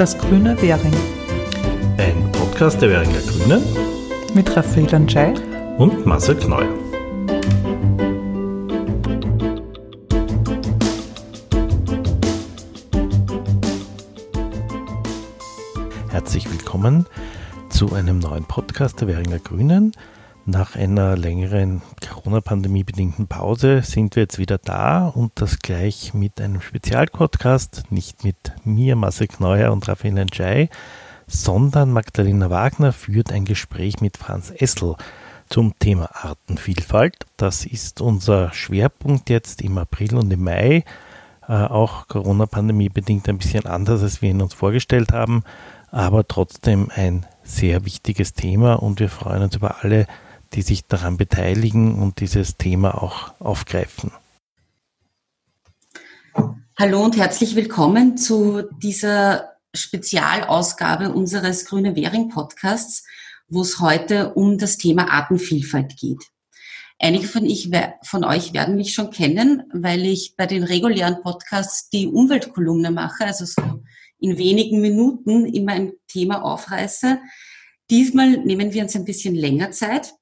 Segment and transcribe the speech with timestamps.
[0.00, 0.94] Das grüne Währing.
[1.98, 3.62] Ein Podcast der Währinger Grünen
[4.32, 5.34] mit Raphael Anschei
[5.76, 6.64] und Marcel Kneu.
[16.08, 17.04] Herzlich willkommen
[17.68, 19.92] zu einem neuen Podcast der Währinger Grünen.
[20.50, 21.80] Nach einer längeren
[22.12, 28.24] Corona-Pandemie bedingten Pause sind wir jetzt wieder da und das gleich mit einem Spezialpodcast, nicht
[28.24, 30.68] mit mir, Marcel Kneuer und Raphael Njai,
[31.28, 34.96] sondern Magdalena Wagner führt ein Gespräch mit Franz Essel
[35.48, 37.26] zum Thema Artenvielfalt.
[37.36, 40.84] Das ist unser Schwerpunkt jetzt im April und im Mai.
[41.46, 45.44] Äh, auch Corona-Pandemie bedingt ein bisschen anders, als wir ihn uns vorgestellt haben,
[45.92, 50.08] aber trotzdem ein sehr wichtiges Thema und wir freuen uns über alle
[50.54, 54.10] die sich daran beteiligen und dieses Thema auch aufgreifen.
[56.78, 63.04] Hallo und herzlich willkommen zu dieser Spezialausgabe unseres Grüne Währing Podcasts,
[63.48, 66.24] wo es heute um das Thema Artenvielfalt geht.
[66.98, 67.70] Einige von, ich,
[68.02, 73.24] von euch werden mich schon kennen, weil ich bei den regulären Podcasts die Umweltkolumne mache,
[73.24, 73.82] also so
[74.18, 77.18] in wenigen Minuten immer ein Thema aufreiße.
[77.88, 80.14] Diesmal nehmen wir uns ein bisschen länger Zeit,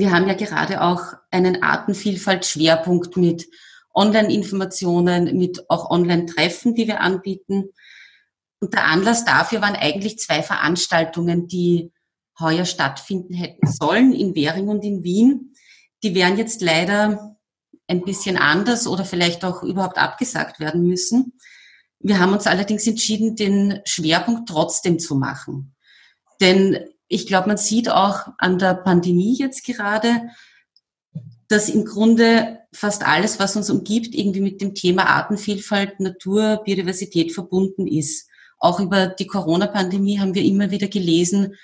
[0.00, 3.46] wir haben ja gerade auch einen Artenvielfalt-Schwerpunkt mit
[3.94, 7.70] Online-Informationen, mit auch Online-Treffen, die wir anbieten.
[8.60, 11.92] Und der Anlass dafür waren eigentlich zwei Veranstaltungen, die
[12.38, 15.54] heuer stattfinden hätten sollen, in Währing und in Wien.
[16.02, 17.36] Die wären jetzt leider
[17.88, 21.38] ein bisschen anders oder vielleicht auch überhaupt abgesagt werden müssen.
[21.98, 25.74] Wir haben uns allerdings entschieden, den Schwerpunkt trotzdem zu machen.
[26.40, 30.22] Denn ich glaube, man sieht auch an der Pandemie jetzt gerade,
[31.48, 37.32] dass im Grunde fast alles, was uns umgibt, irgendwie mit dem Thema Artenvielfalt, Natur, Biodiversität
[37.32, 38.28] verbunden ist.
[38.58, 41.54] Auch über die Corona-Pandemie haben wir immer wieder gelesen,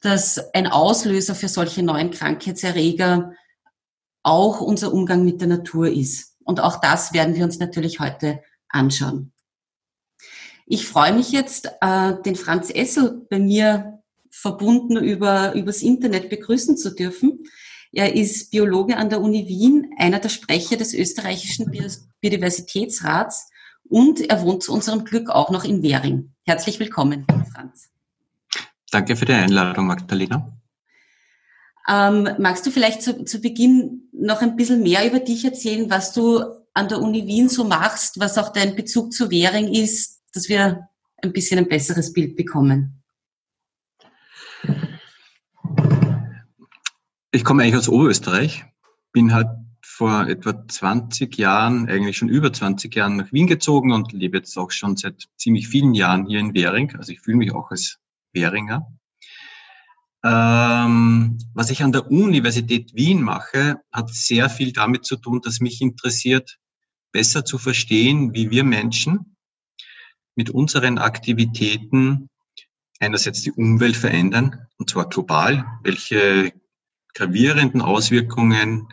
[0.00, 3.34] dass ein Auslöser für solche neuen Krankheitserreger
[4.22, 6.36] auch unser Umgang mit der Natur ist.
[6.44, 9.32] Und auch das werden wir uns natürlich heute anschauen.
[10.66, 13.99] Ich freue mich jetzt, äh, den Franz Essel bei mir
[14.30, 17.44] verbunden über, übers Internet begrüßen zu dürfen.
[17.92, 21.70] Er ist Biologe an der Uni Wien, einer der Sprecher des österreichischen
[22.20, 23.50] Biodiversitätsrats
[23.88, 26.32] und er wohnt zu unserem Glück auch noch in Währing.
[26.44, 27.90] Herzlich willkommen, Franz.
[28.90, 30.56] Danke für die Einladung, Magdalena.
[31.88, 36.12] Ähm, magst du vielleicht zu, zu Beginn noch ein bisschen mehr über dich erzählen, was
[36.12, 40.48] du an der Uni Wien so machst, was auch dein Bezug zu Währing ist, dass
[40.48, 40.88] wir
[41.22, 42.99] ein bisschen ein besseres Bild bekommen?
[47.32, 48.64] Ich komme eigentlich aus Oberösterreich,
[49.12, 49.48] bin halt
[49.82, 54.56] vor etwa 20 Jahren, eigentlich schon über 20 Jahren nach Wien gezogen und lebe jetzt
[54.56, 56.96] auch schon seit ziemlich vielen Jahren hier in Währing.
[56.96, 57.98] Also ich fühle mich auch als
[58.32, 58.86] Währinger.
[60.24, 65.60] Ähm, was ich an der Universität Wien mache, hat sehr viel damit zu tun, dass
[65.60, 66.58] mich interessiert,
[67.12, 69.36] besser zu verstehen, wie wir Menschen
[70.34, 72.29] mit unseren Aktivitäten
[73.00, 76.52] einerseits die Umwelt verändern, und zwar global, welche
[77.14, 78.88] gravierenden Auswirkungen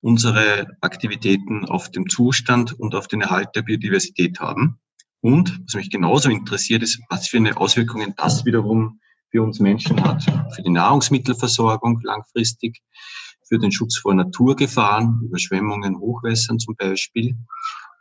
[0.00, 4.80] unsere Aktivitäten auf den Zustand und auf den Erhalt der Biodiversität haben.
[5.20, 10.02] Und was mich genauso interessiert, ist, was für eine Auswirkungen das wiederum für uns Menschen
[10.02, 10.24] hat.
[10.54, 12.82] Für die Nahrungsmittelversorgung langfristig,
[13.48, 17.36] für den Schutz vor Naturgefahren, Überschwemmungen, Hochwässern zum Beispiel.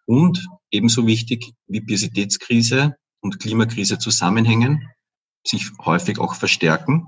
[0.05, 4.89] Und ebenso wichtig, wie Biodiversitätskrise und Klimakrise zusammenhängen
[5.45, 7.07] sich häufig auch verstärken.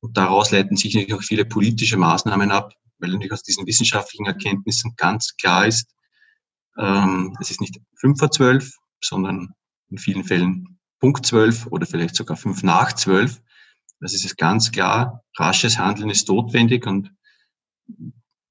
[0.00, 4.26] Und daraus leiten sich natürlich auch viele politische Maßnahmen ab, weil natürlich aus diesen wissenschaftlichen
[4.26, 5.90] Erkenntnissen ganz klar ist,
[6.76, 8.70] ähm, es ist nicht fünf vor zwölf,
[9.00, 9.54] sondern
[9.90, 13.40] in vielen Fällen Punkt zwölf oder vielleicht sogar fünf nach zwölf.
[14.00, 17.10] Das ist es ganz klar, rasches Handeln ist notwendig und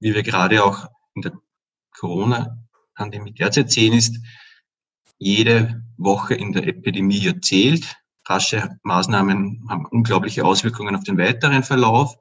[0.00, 1.32] wie wir gerade auch in der
[1.96, 4.18] Corona-Pandemie derzeit sehen, ist,
[5.18, 12.16] jede Woche in der Epidemie erzählt rasche Maßnahmen haben unglaubliche Auswirkungen auf den weiteren Verlauf.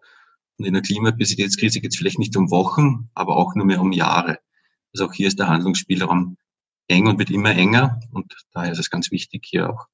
[0.58, 3.92] Und in der Klimabiodiversitätskrise geht es vielleicht nicht um Wochen, aber auch nur mehr um
[3.92, 4.40] Jahre.
[4.94, 6.38] Also auch hier ist der Handlungsspielraum
[6.88, 8.00] eng und wird immer enger.
[8.12, 9.88] Und daher ist es ganz wichtig, hier auch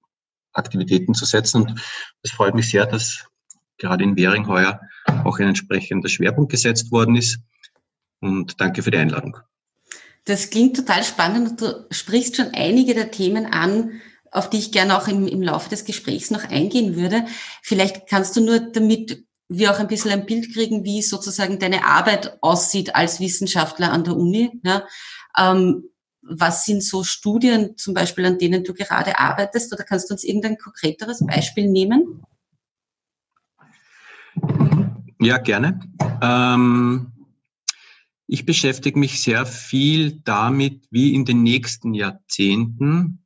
[0.53, 1.63] Aktivitäten zu setzen.
[1.63, 1.81] Und
[2.23, 3.25] es freut mich sehr, dass
[3.77, 4.81] gerade in Währing heuer
[5.23, 7.39] auch ein entsprechender Schwerpunkt gesetzt worden ist.
[8.19, 9.37] Und danke für die Einladung.
[10.25, 14.97] Das klingt total spannend du sprichst schon einige der Themen an, auf die ich gerne
[14.97, 17.25] auch im, im Laufe des Gesprächs noch eingehen würde.
[17.61, 21.85] Vielleicht kannst du nur, damit wir auch ein bisschen ein Bild kriegen, wie sozusagen deine
[21.85, 24.83] Arbeit aussieht als Wissenschaftler an der Uni, ja,
[25.37, 25.89] ähm,
[26.21, 29.73] was sind so Studien zum Beispiel, an denen du gerade arbeitest?
[29.73, 32.23] Oder kannst du uns irgendein konkreteres Beispiel nehmen?
[35.19, 35.79] Ja, gerne.
[36.21, 37.11] Ähm,
[38.27, 43.25] ich beschäftige mich sehr viel damit, wie in den nächsten Jahrzehnten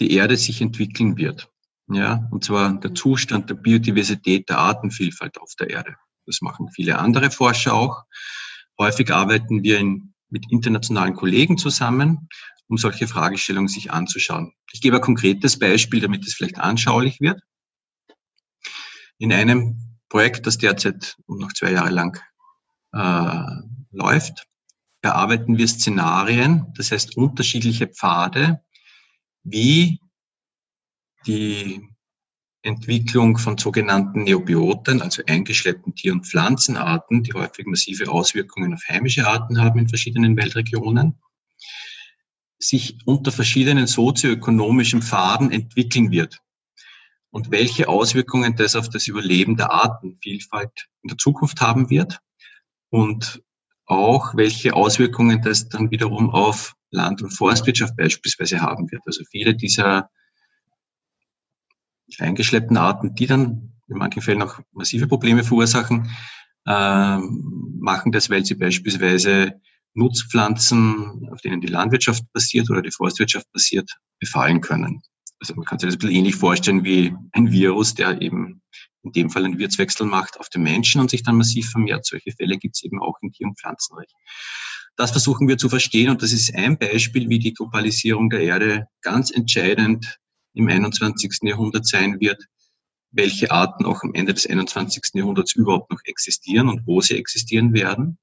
[0.00, 1.50] die Erde sich entwickeln wird.
[1.88, 5.96] Ja, und zwar der Zustand der Biodiversität, der Artenvielfalt auf der Erde.
[6.26, 8.04] Das machen viele andere Forscher auch.
[8.78, 12.28] Häufig arbeiten wir in, mit internationalen Kollegen zusammen,
[12.68, 14.52] um solche Fragestellungen sich anzuschauen.
[14.72, 17.40] Ich gebe ein konkretes Beispiel, damit es vielleicht anschaulich wird.
[19.18, 22.20] In einem Projekt, das derzeit noch zwei Jahre lang
[22.92, 23.44] äh,
[23.90, 24.46] läuft,
[25.02, 28.62] erarbeiten wir Szenarien, das heißt unterschiedliche Pfade,
[29.42, 30.00] wie
[31.26, 31.88] die
[32.62, 39.26] Entwicklung von sogenannten Neobioten, also eingeschleppten Tier- und Pflanzenarten, die häufig massive Auswirkungen auf heimische
[39.26, 41.18] Arten haben in verschiedenen Weltregionen,
[42.58, 46.40] sich unter verschiedenen sozioökonomischen Pfaden entwickeln wird
[47.30, 52.18] und welche Auswirkungen das auf das Überleben der Artenvielfalt in der Zukunft haben wird
[52.90, 53.42] und
[53.86, 59.02] auch welche Auswirkungen das dann wiederum auf Land- und Forstwirtschaft beispielsweise haben wird.
[59.06, 60.10] Also viele dieser
[62.18, 66.10] eingeschleppten Arten, die dann in manchen Fällen auch massive Probleme verursachen,
[66.66, 69.60] äh, machen das, weil sie beispielsweise
[69.94, 75.02] Nutzpflanzen, auf denen die Landwirtschaft basiert oder die Forstwirtschaft basiert, befallen können.
[75.40, 78.62] Also man kann sich das ein bisschen ähnlich vorstellen wie ein Virus, der eben
[79.02, 82.04] in dem Fall einen Wirtswechsel macht auf den Menschen und sich dann massiv vermehrt.
[82.04, 84.10] Solche Fälle gibt es eben auch im Tier- und Pflanzenreich.
[85.00, 88.86] Das versuchen wir zu verstehen und das ist ein Beispiel, wie die Globalisierung der Erde
[89.00, 90.18] ganz entscheidend
[90.52, 91.38] im 21.
[91.40, 92.44] Jahrhundert sein wird,
[93.10, 95.14] welche Arten auch am Ende des 21.
[95.14, 98.18] Jahrhunderts überhaupt noch existieren und wo sie existieren werden.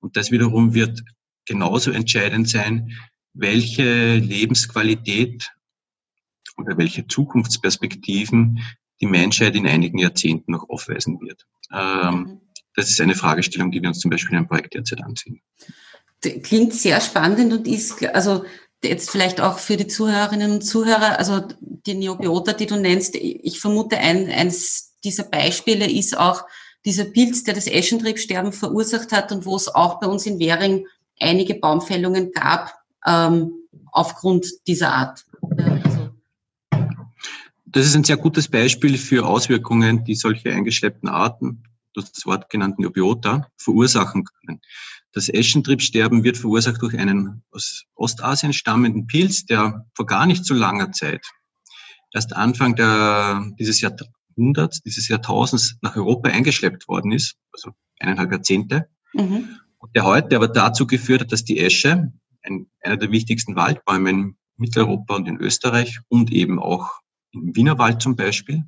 [0.00, 1.00] Und das wiederum wird
[1.44, 2.90] genauso entscheidend sein,
[3.32, 5.52] welche Lebensqualität
[6.56, 8.64] oder welche Zukunftsperspektiven
[9.00, 11.46] die Menschheit in einigen Jahrzehnten noch aufweisen wird.
[11.72, 12.40] Ähm, mhm.
[12.74, 15.40] das ist eine Fragestellung, die wir uns zum Beispiel in einem Projekt derzeit ansehen.
[16.20, 18.44] Klingt sehr spannend und ist, also
[18.82, 23.60] jetzt vielleicht auch für die Zuhörerinnen und Zuhörer, also die Neobiota, die du nennst, ich
[23.60, 26.44] vermute, ein, eines dieser Beispiele ist auch
[26.84, 30.86] dieser Pilz, der das Eschentriebsterben verursacht hat und wo es auch bei uns in Währing
[31.18, 32.74] einige Baumfällungen gab
[33.04, 33.52] ähm,
[33.92, 35.24] aufgrund dieser Art.
[37.64, 41.64] Das ist ein sehr gutes Beispiel für Auswirkungen, die solche eingeschleppten Arten,
[41.94, 44.60] das Wort genannten Neobiota, verursachen können.
[45.16, 50.52] Das Eschentriebsterben wird verursacht durch einen aus Ostasien stammenden Pilz, der vor gar nicht so
[50.52, 51.24] langer Zeit,
[52.12, 58.90] erst Anfang der, dieses Jahrhunderts, dieses Jahrtausends nach Europa eingeschleppt worden ist, also eineinhalb Jahrzehnte.
[59.14, 59.58] Mhm.
[59.78, 62.12] Und der heute aber dazu geführt hat, dass die Esche,
[62.42, 66.90] ein, einer der wichtigsten Waldbäume in Mitteleuropa und in Österreich und eben auch
[67.32, 68.64] im Wienerwald zum Beispiel,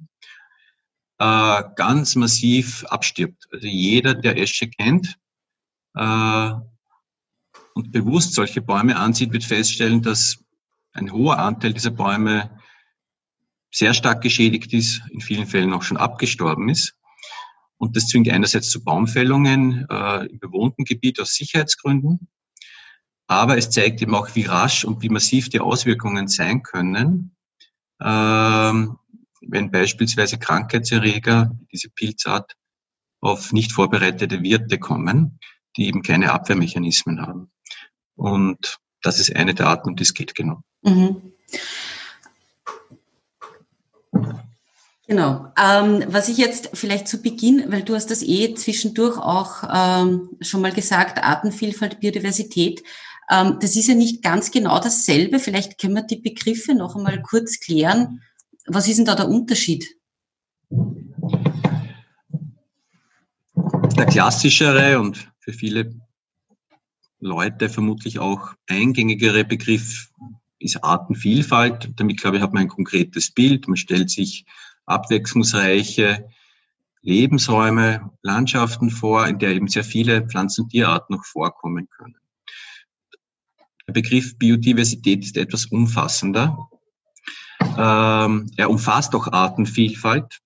[1.18, 3.46] äh, ganz massiv abstirbt.
[3.52, 5.18] Also jeder, der Esche kennt,
[5.98, 6.52] äh,
[7.74, 10.38] und bewusst solche Bäume ansieht, wird feststellen, dass
[10.92, 12.58] ein hoher Anteil dieser Bäume
[13.70, 16.94] sehr stark geschädigt ist, in vielen Fällen auch schon abgestorben ist.
[17.76, 22.28] Und das zwingt einerseits zu Baumfällungen äh, im bewohnten Gebiet aus Sicherheitsgründen,
[23.28, 27.36] aber es zeigt eben auch, wie rasch und wie massiv die Auswirkungen sein können,
[28.00, 28.96] ähm,
[29.42, 32.56] wenn beispielsweise Krankheitserreger, diese Pilzart,
[33.20, 35.38] auf nicht vorbereitete Wirte kommen
[35.78, 37.50] die eben keine Abwehrmechanismen haben.
[38.16, 40.60] Und das ist eine der Arten, um die es geht, genau.
[40.82, 41.32] Mhm.
[45.06, 45.52] Genau.
[45.58, 50.30] Ähm, was ich jetzt vielleicht zu Beginn, weil du hast das eh zwischendurch auch ähm,
[50.40, 52.82] schon mal gesagt, Artenvielfalt, Biodiversität,
[53.30, 55.38] ähm, das ist ja nicht ganz genau dasselbe.
[55.38, 58.22] Vielleicht können wir die Begriffe noch einmal kurz klären.
[58.66, 59.86] Was ist denn da der Unterschied?
[63.96, 65.94] Der klassischere und für viele
[67.20, 70.10] Leute vermutlich auch eingängigere Begriff
[70.58, 71.90] ist Artenvielfalt.
[71.96, 73.66] Damit, glaube ich, hat man ein konkretes Bild.
[73.66, 74.44] Man stellt sich
[74.84, 76.28] abwechslungsreiche
[77.00, 82.16] Lebensräume, Landschaften vor, in der eben sehr viele Pflanzen- und Tierarten noch vorkommen können.
[83.86, 86.68] Der Begriff Biodiversität ist etwas umfassender.
[87.78, 90.40] Ähm, er umfasst auch Artenvielfalt.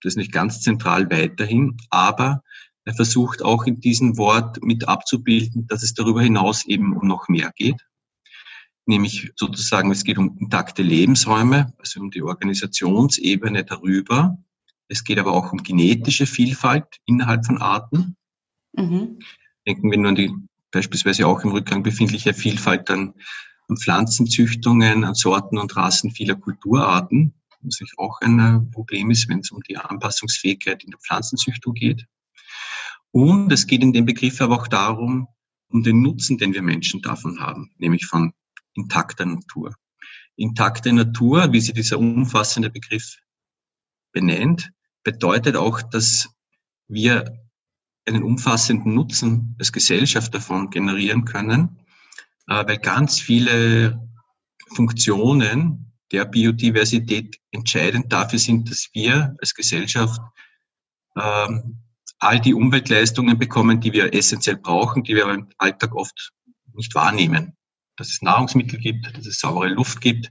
[0.00, 2.42] Das ist nicht ganz zentral weiterhin, aber
[2.84, 7.28] er versucht auch in diesem Wort mit abzubilden, dass es darüber hinaus eben um noch
[7.28, 7.86] mehr geht.
[8.86, 14.38] Nämlich sozusagen, es geht um intakte Lebensräume, also um die Organisationsebene darüber.
[14.88, 18.16] Es geht aber auch um genetische Vielfalt innerhalb von Arten.
[18.72, 19.18] Mhm.
[19.66, 20.32] Denken wir nur an die
[20.70, 23.14] beispielsweise auch im Rückgang befindliche Vielfalt dann
[23.68, 29.40] an Pflanzenzüchtungen, an Sorten und Rassen vieler Kulturarten, was natürlich auch ein Problem ist, wenn
[29.40, 32.06] es um die Anpassungsfähigkeit in der Pflanzenzüchtung geht.
[33.12, 35.28] Und es geht in dem Begriff aber auch darum,
[35.68, 38.32] um den Nutzen, den wir Menschen davon haben, nämlich von
[38.74, 39.74] intakter Natur.
[40.36, 43.16] Intakte Natur, wie sie dieser umfassende Begriff
[44.12, 44.70] benennt,
[45.02, 46.30] bedeutet auch, dass
[46.88, 47.40] wir
[48.06, 51.80] einen umfassenden Nutzen als Gesellschaft davon generieren können,
[52.48, 54.08] äh, weil ganz viele
[54.74, 60.20] Funktionen der Biodiversität entscheidend dafür sind, dass wir als Gesellschaft
[61.16, 61.78] ähm,
[62.20, 66.32] all die Umweltleistungen bekommen, die wir essentiell brauchen, die wir im Alltag oft
[66.74, 67.56] nicht wahrnehmen.
[67.96, 70.30] Dass es Nahrungsmittel gibt, dass es saubere Luft gibt,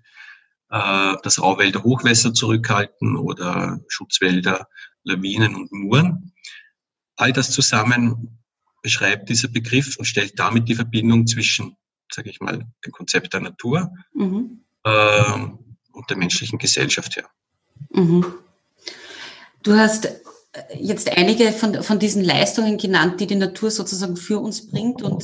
[0.69, 4.67] äh, dass Rauwälder Hochwässer zurückhalten oder Schutzwälder,
[5.03, 6.33] Lawinen und Muren.
[7.15, 8.39] All das zusammen
[8.81, 11.75] beschreibt dieser Begriff und stellt damit die Verbindung zwischen,
[12.11, 14.63] sage ich mal, dem Konzept der Natur mhm.
[14.83, 15.33] äh,
[15.91, 17.29] und der menschlichen Gesellschaft her.
[17.89, 18.25] Mhm.
[19.63, 20.07] Du hast
[20.77, 25.23] jetzt einige von, von diesen Leistungen genannt, die die Natur sozusagen für uns bringt und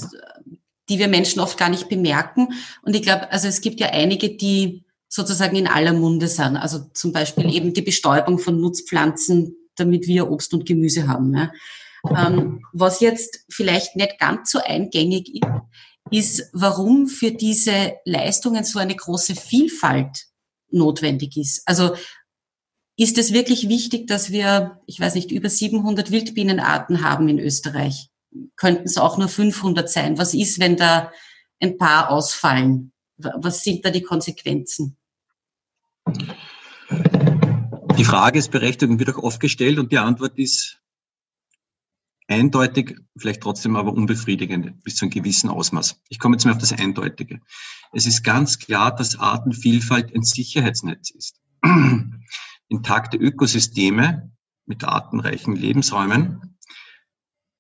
[0.90, 2.50] die wir Menschen oft gar nicht bemerken.
[2.84, 6.58] Und ich glaube, also es gibt ja einige, die sozusagen in aller Munde sind.
[6.58, 11.36] Also zum Beispiel eben die Bestäubung von Nutzpflanzen, damit wir Obst und Gemüse haben.
[11.36, 11.52] Ja.
[12.16, 15.50] Ähm, was jetzt vielleicht nicht ganz so eingängig ist,
[16.12, 20.26] ist, warum für diese Leistungen so eine große Vielfalt
[20.70, 21.64] notwendig ist.
[21.66, 21.96] Also
[22.98, 28.10] ist es wirklich wichtig, dass wir, ich weiß nicht, über 700 Wildbienenarten haben in Österreich?
[28.56, 30.18] Könnten es auch nur 500 sein?
[30.18, 31.12] Was ist, wenn da
[31.60, 32.94] ein paar ausfallen?
[33.18, 34.98] Was sind da die Konsequenzen?
[37.98, 40.82] Die Frage ist berechtigt und wird auch oft gestellt und die Antwort ist
[42.28, 46.02] eindeutig, vielleicht trotzdem aber unbefriedigend bis zu einem gewissen Ausmaß.
[46.10, 47.40] Ich komme jetzt mal auf das Eindeutige.
[47.94, 51.40] Es ist ganz klar, dass Artenvielfalt ein Sicherheitsnetz ist
[52.68, 54.32] intakte Ökosysteme
[54.66, 56.58] mit artenreichen Lebensräumen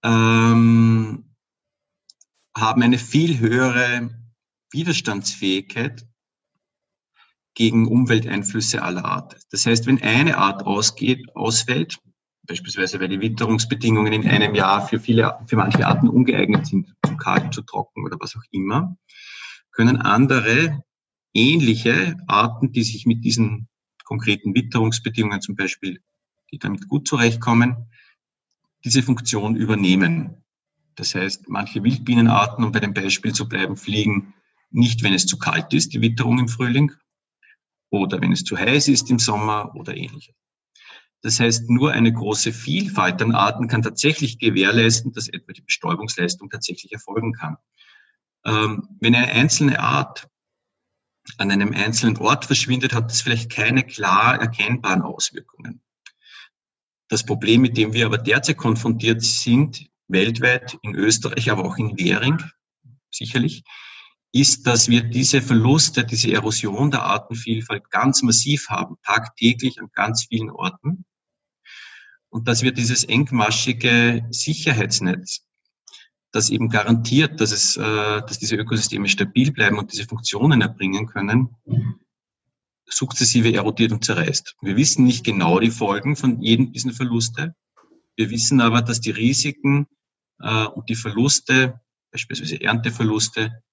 [0.04, 1.36] ähm,
[2.56, 4.10] haben eine viel höhere
[4.72, 6.08] Widerstandsfähigkeit
[7.56, 9.38] gegen Umwelteinflüsse aller Art.
[9.52, 12.00] Das heißt, wenn eine Art ausgeht, ausfällt,
[12.44, 17.16] beispielsweise weil die Witterungsbedingungen in einem Jahr für viele, für manche Arten ungeeignet sind, zu
[17.18, 18.98] kalt, zu trocken oder was auch immer,
[19.72, 20.84] können andere
[21.34, 23.68] ähnliche Arten, die sich mit diesen
[24.06, 26.02] konkreten Witterungsbedingungen zum Beispiel,
[26.52, 27.90] die damit gut zurechtkommen,
[28.86, 30.44] diese Funktion übernehmen.
[30.96, 34.34] Das heißt, manche Wildbienenarten, um bei dem Beispiel zu bleiben, fliegen
[34.70, 36.94] nicht, wenn es zu kalt ist, die Witterung im Frühling,
[37.90, 40.36] oder wenn es zu heiß ist im Sommer oder ähnliches.
[41.22, 46.50] Das heißt, nur eine große Vielfalt an Arten kann tatsächlich gewährleisten, dass etwa die Bestäubungsleistung
[46.50, 47.58] tatsächlich erfolgen kann.
[48.46, 50.28] Ähm, wenn eine einzelne Art
[51.38, 55.82] an einem einzelnen Ort verschwindet, hat das vielleicht keine klar erkennbaren Auswirkungen.
[57.08, 61.98] Das Problem, mit dem wir aber derzeit konfrontiert sind, weltweit, in Österreich, aber auch in
[61.98, 62.41] Währing,
[63.12, 63.63] sicherlich,
[64.32, 70.25] ist, dass wir diese Verluste, diese Erosion der Artenvielfalt ganz massiv haben, tagtäglich an ganz
[70.25, 71.05] vielen Orten.
[72.29, 75.46] Und dass wir dieses engmaschige Sicherheitsnetz
[76.36, 81.08] das eben garantiert, dass es, äh, dass diese Ökosysteme stabil bleiben und diese Funktionen erbringen
[81.08, 81.56] können,
[82.86, 84.56] sukzessive erodiert und zerreißt.
[84.62, 87.56] Wir wissen nicht genau die Folgen von jedem dieser Verluste.
[88.15, 89.88] Wir wissen aber, dass die Risiken
[90.39, 91.80] äh, und die Verluste,
[92.12, 93.63] beispielsweise Ernteverluste,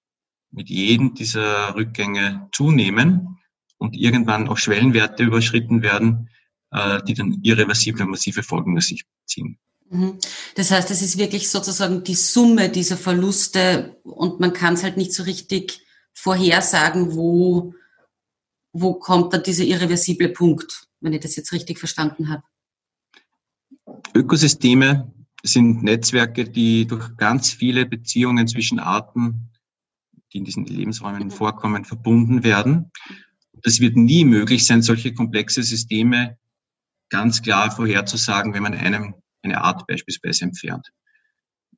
[0.52, 3.38] mit jedem dieser Rückgänge zunehmen
[3.78, 6.28] und irgendwann auch Schwellenwerte überschritten werden,
[6.71, 9.59] äh, die dann irreversible, massive Folgen nach sich ziehen.
[9.93, 10.19] Mhm.
[10.55, 14.97] Das heißt, es ist wirklich sozusagen die Summe dieser Verluste und man kann es halt
[14.97, 15.85] nicht so richtig
[16.15, 17.75] vorhersagen, wo,
[18.73, 22.43] wo kommt dann dieser irreversible Punkt, wenn ich das jetzt richtig verstanden habe.
[24.15, 29.51] Ökosysteme sind Netzwerke, die durch ganz viele Beziehungen zwischen Arten,
[30.33, 31.31] die in diesen Lebensräumen mhm.
[31.31, 32.91] vorkommen, verbunden werden.
[33.63, 36.39] Das wird nie möglich sein, solche komplexe Systeme
[37.11, 40.93] ganz klar vorherzusagen, wenn man einem eine Art beispielsweise entfernt.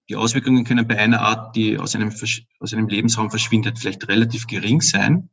[0.09, 2.12] Die Auswirkungen können bei einer Art, die aus einem,
[2.61, 5.30] aus einem Lebensraum verschwindet, vielleicht relativ gering sein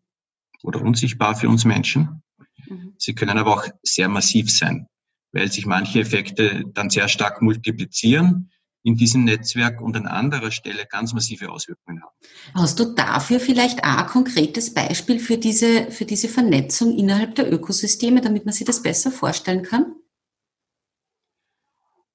[0.63, 2.23] oder unsichtbar für uns Menschen.
[2.67, 2.93] Mhm.
[2.97, 4.87] Sie können aber auch sehr massiv sein,
[5.33, 8.51] weil sich manche Effekte dann sehr stark multiplizieren
[8.83, 12.15] in diesem Netzwerk und an anderer Stelle ganz massive Auswirkungen haben.
[12.55, 17.51] Hast du dafür vielleicht auch ein konkretes Beispiel für diese, für diese Vernetzung innerhalb der
[17.51, 19.95] Ökosysteme, damit man sich das besser vorstellen kann?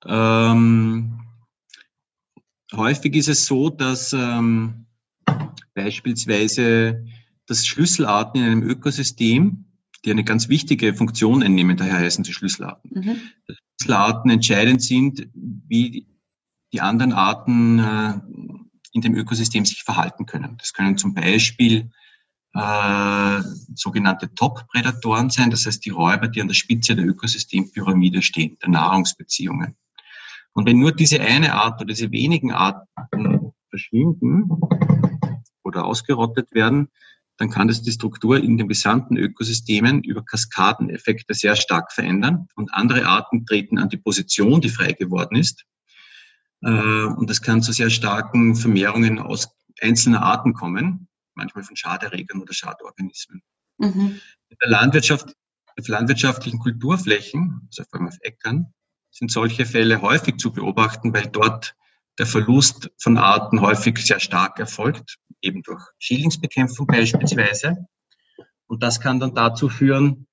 [0.05, 1.21] Ähm,
[2.75, 4.87] häufig ist es so, dass ähm,
[5.75, 7.05] beispielsweise
[7.47, 9.65] dass Schlüsselarten in einem Ökosystem,
[10.05, 13.21] die eine ganz wichtige Funktion einnehmen, daher heißen sie Schlüsselarten, mhm.
[13.81, 16.07] Schlüsselarten entscheidend sind, wie
[16.73, 18.15] die anderen Arten äh,
[18.93, 20.57] in dem Ökosystem sich verhalten können.
[20.59, 21.91] Das können zum Beispiel
[22.55, 23.43] äh,
[23.75, 28.71] sogenannte Top-Prädatoren sein, das heißt die Räuber, die an der Spitze der Ökosystempyramide stehen, der
[28.71, 29.76] Nahrungsbeziehungen.
[30.57, 34.49] Und wenn nur diese eine Art oder diese wenigen Arten verschwinden
[35.63, 36.89] oder ausgerottet werden,
[37.37, 42.73] dann kann das die Struktur in den gesamten Ökosystemen über Kaskadeneffekte sehr stark verändern und
[42.73, 45.67] andere Arten treten an die Position, die frei geworden ist.
[46.63, 49.51] Äh, und das kann zu sehr starken Vermehrungen aus
[49.83, 53.43] einzelner Arten kommen manchmal von Schaderregern oder Schadorganismen.
[53.77, 54.21] Mhm.
[54.49, 55.35] In der Landwirtschaft,
[55.79, 58.73] auf landwirtschaftlichen Kulturflächen, also vor allem auf Äckern,
[59.17, 61.75] sind solche Fälle häufig zu beobachten, weil dort
[62.19, 67.87] der Verlust von Arten häufig sehr stark erfolgt, eben durch Schädlingsbekämpfung beispielsweise.
[68.67, 70.27] Und das kann dann dazu führen,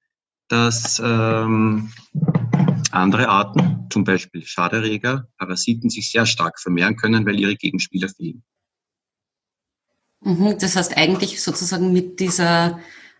[0.49, 1.91] dass ähm,
[2.91, 8.43] andere Arten, zum Beispiel Schaderreger, Parasiten, sich sehr stark vermehren können, weil ihre Gegenspieler fehlen.
[10.21, 12.79] Mhm, das heißt eigentlich sozusagen mit dieser,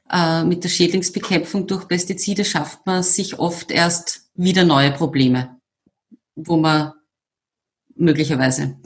[0.10, 5.60] äh, mit der Schädlingsbekämpfung durch Pestizide schafft man sich oft erst wieder neue Probleme,
[6.36, 6.94] wo man
[7.96, 8.78] möglicherweise,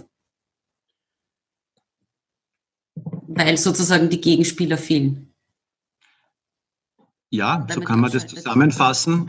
[3.27, 5.33] weil sozusagen die Gegenspieler fehlen.
[7.29, 9.25] Ja, so kann man das zusammenfassen.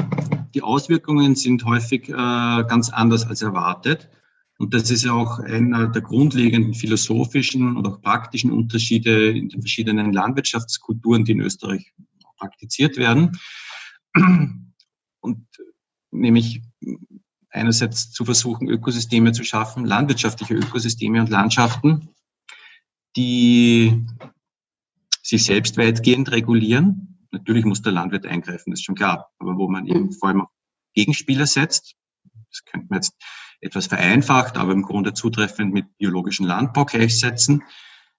[0.54, 4.08] Die Auswirkungen sind häufig äh, ganz anders als erwartet.
[4.58, 10.12] Und das ist auch einer der grundlegenden philosophischen und auch praktischen Unterschiede in den verschiedenen
[10.12, 11.92] Landwirtschaftskulturen, die in Österreich
[12.36, 13.38] praktiziert werden.
[16.10, 16.62] Nämlich
[17.50, 22.08] einerseits zu versuchen, Ökosysteme zu schaffen, landwirtschaftliche Ökosysteme und Landschaften,
[23.16, 24.06] die
[25.22, 27.26] sich selbst weitgehend regulieren.
[27.30, 30.46] Natürlich muss der Landwirt eingreifen, das ist schon klar, aber wo man eben vor allem
[30.94, 31.94] Gegenspieler setzt.
[32.50, 33.14] Das könnte man jetzt
[33.60, 37.62] etwas vereinfacht, aber im Grunde zutreffend mit biologischen Landbau gleichsetzen,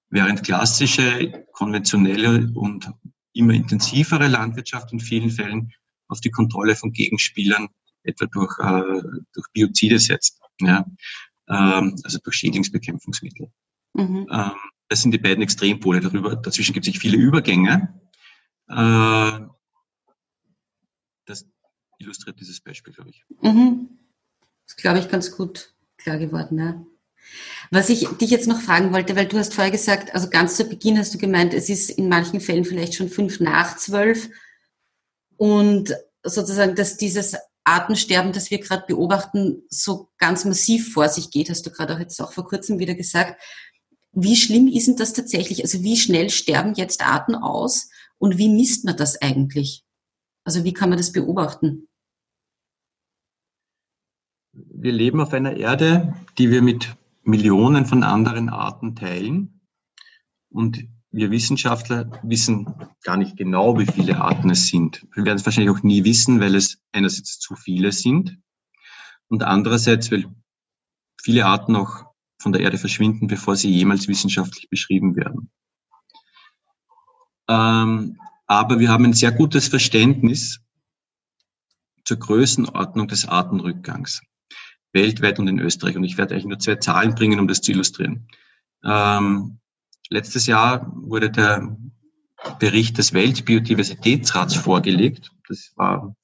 [0.10, 2.92] während klassische, konventionelle und
[3.34, 5.72] immer intensivere Landwirtschaft in vielen Fällen
[6.10, 7.70] auf die Kontrolle von Gegenspielern,
[8.04, 9.02] etwa durch, äh,
[9.34, 10.86] durch Biozide setzt, ja?
[11.48, 13.52] ähm, also durch Schädlingsbekämpfungsmittel.
[13.94, 14.28] Mhm.
[14.32, 14.52] Ähm,
[14.90, 16.00] das sind die beiden Extrempole.
[16.00, 18.02] Darüber, dazwischen gibt es viele Übergänge.
[18.68, 19.40] Äh,
[21.26, 21.46] das
[22.00, 23.24] illustriert dieses Beispiel, glaube ich.
[23.42, 23.90] Mhm.
[24.68, 26.58] Das glaube ich ganz gut klar geworden.
[26.60, 26.86] Ja.
[27.72, 30.66] Was ich dich jetzt noch fragen wollte, weil du hast vorher gesagt, also ganz zu
[30.66, 34.30] Beginn hast du gemeint, es ist in manchen Fällen vielleicht schon fünf nach zwölf
[35.40, 41.50] und sozusagen, dass dieses Artensterben, das wir gerade beobachten, so ganz massiv vor sich geht,
[41.50, 43.42] hast du gerade auch jetzt auch vor kurzem wieder gesagt.
[44.12, 45.64] Wie schlimm ist denn das tatsächlich?
[45.64, 49.84] Also wie schnell sterben jetzt Arten aus und wie misst man das eigentlich?
[50.44, 51.90] Also wie kann man das beobachten?
[54.82, 59.62] wir leben auf einer Erde, die wir mit Millionen von anderen Arten teilen.
[60.50, 62.68] Und wir Wissenschaftler wissen
[63.04, 65.08] gar nicht genau, wie viele Arten es sind.
[65.14, 68.38] Wir werden es wahrscheinlich auch nie wissen, weil es einerseits zu viele sind
[69.28, 70.26] und andererseits, weil
[71.22, 72.06] viele Arten auch
[72.40, 75.50] von der Erde verschwinden, bevor sie jemals wissenschaftlich beschrieben werden.
[77.48, 80.62] Ähm, aber wir haben ein sehr gutes Verständnis
[82.06, 84.22] zur Größenordnung des Artenrückgangs
[84.94, 85.96] weltweit und in Österreich.
[85.96, 88.28] Und ich werde eigentlich nur zwei Zahlen bringen, um das zu illustrieren.
[88.84, 89.59] Ähm,
[90.10, 91.78] letztes Jahr wurde der
[92.60, 95.32] Bericht des Weltbiodiversitätsrats vorgelegt.
[95.48, 96.16] Das war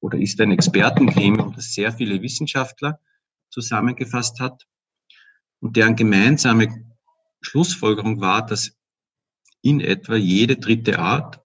[0.00, 3.00] oder ist ein Expertengremium, das sehr viele Wissenschaftler
[3.50, 4.66] zusammengefasst hat
[5.60, 6.86] und deren gemeinsame
[7.42, 8.72] Schlussfolgerung war, dass
[9.62, 11.40] in etwa jede dritte Art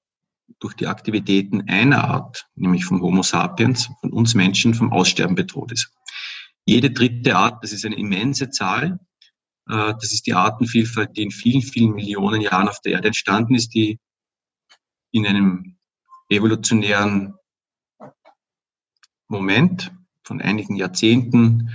[0.59, 5.71] durch die Aktivitäten einer Art, nämlich vom Homo sapiens, von uns Menschen, vom Aussterben bedroht
[5.71, 5.91] ist.
[6.65, 8.99] Jede dritte Art, das ist eine immense Zahl.
[9.67, 13.55] Äh, das ist die Artenvielfalt, die in vielen, vielen Millionen Jahren auf der Erde entstanden
[13.55, 13.99] ist, die
[15.11, 15.77] in einem
[16.29, 17.35] evolutionären
[19.27, 19.91] Moment
[20.23, 21.69] von einigen Jahrzehnten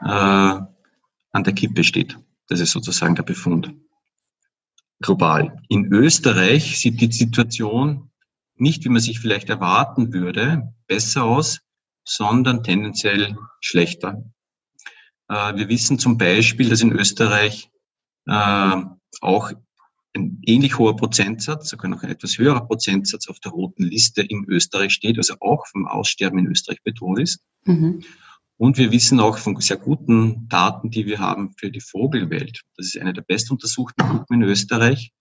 [0.00, 2.18] äh, an der Kippe steht.
[2.48, 3.74] Das ist sozusagen der Befund.
[5.00, 5.60] Global.
[5.68, 8.10] In Österreich sieht die Situation
[8.54, 11.60] nicht, wie man sich vielleicht erwarten würde, besser aus,
[12.04, 14.24] sondern tendenziell schlechter.
[15.28, 17.70] Äh, wir wissen zum Beispiel, dass in Österreich
[18.26, 18.82] äh,
[19.20, 19.52] auch
[20.14, 24.44] ein ähnlich hoher Prozentsatz, sogar noch ein etwas höherer Prozentsatz auf der roten Liste in
[24.48, 27.40] Österreich steht, also auch vom Aussterben in Österreich bedroht ist.
[27.64, 28.02] Mhm.
[28.58, 32.62] Und wir wissen auch von sehr guten Daten, die wir haben für die Vogelwelt.
[32.76, 35.12] Das ist eine der bestuntersuchten Gruppen in Österreich,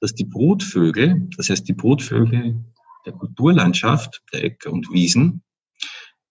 [0.00, 2.64] dass die Brutvögel, das heißt die Brutvögel
[3.04, 5.42] der Kulturlandschaft, der Äcker und Wiesen,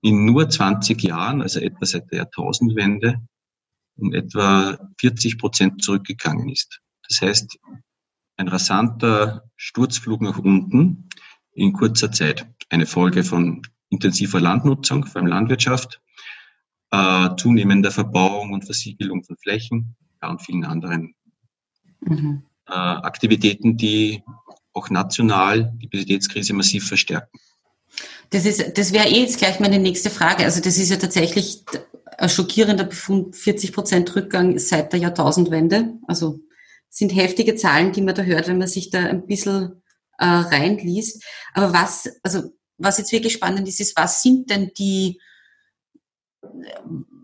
[0.01, 3.21] in nur 20 Jahren, also etwa seit der Jahrtausendwende,
[3.97, 6.79] um etwa 40 Prozent zurückgegangen ist.
[7.07, 7.57] Das heißt,
[8.37, 11.09] ein rasanter Sturzflug nach unten
[11.51, 12.47] in kurzer Zeit.
[12.69, 16.01] Eine Folge von intensiver Landnutzung, vor allem Landwirtschaft,
[16.91, 21.15] äh, zunehmender Verbauung und Versiegelung von Flächen ja, und vielen anderen
[22.01, 22.43] mhm.
[22.67, 24.23] äh, Aktivitäten, die
[24.73, 27.39] auch national die Biodiversitätskrise massiv verstärken.
[28.29, 30.43] Das ist, das wäre eh jetzt gleich meine nächste Frage.
[30.43, 31.63] Also das ist ja tatsächlich
[32.17, 35.93] ein schockierender Befund, 40 Prozent Rückgang seit der Jahrtausendwende.
[36.07, 36.39] Also
[36.89, 39.81] sind heftige Zahlen, die man da hört, wenn man sich da ein bisschen
[40.17, 41.23] äh, reinliest.
[41.53, 45.19] Aber was, also was jetzt wirklich spannend ist, ist, was sind denn die,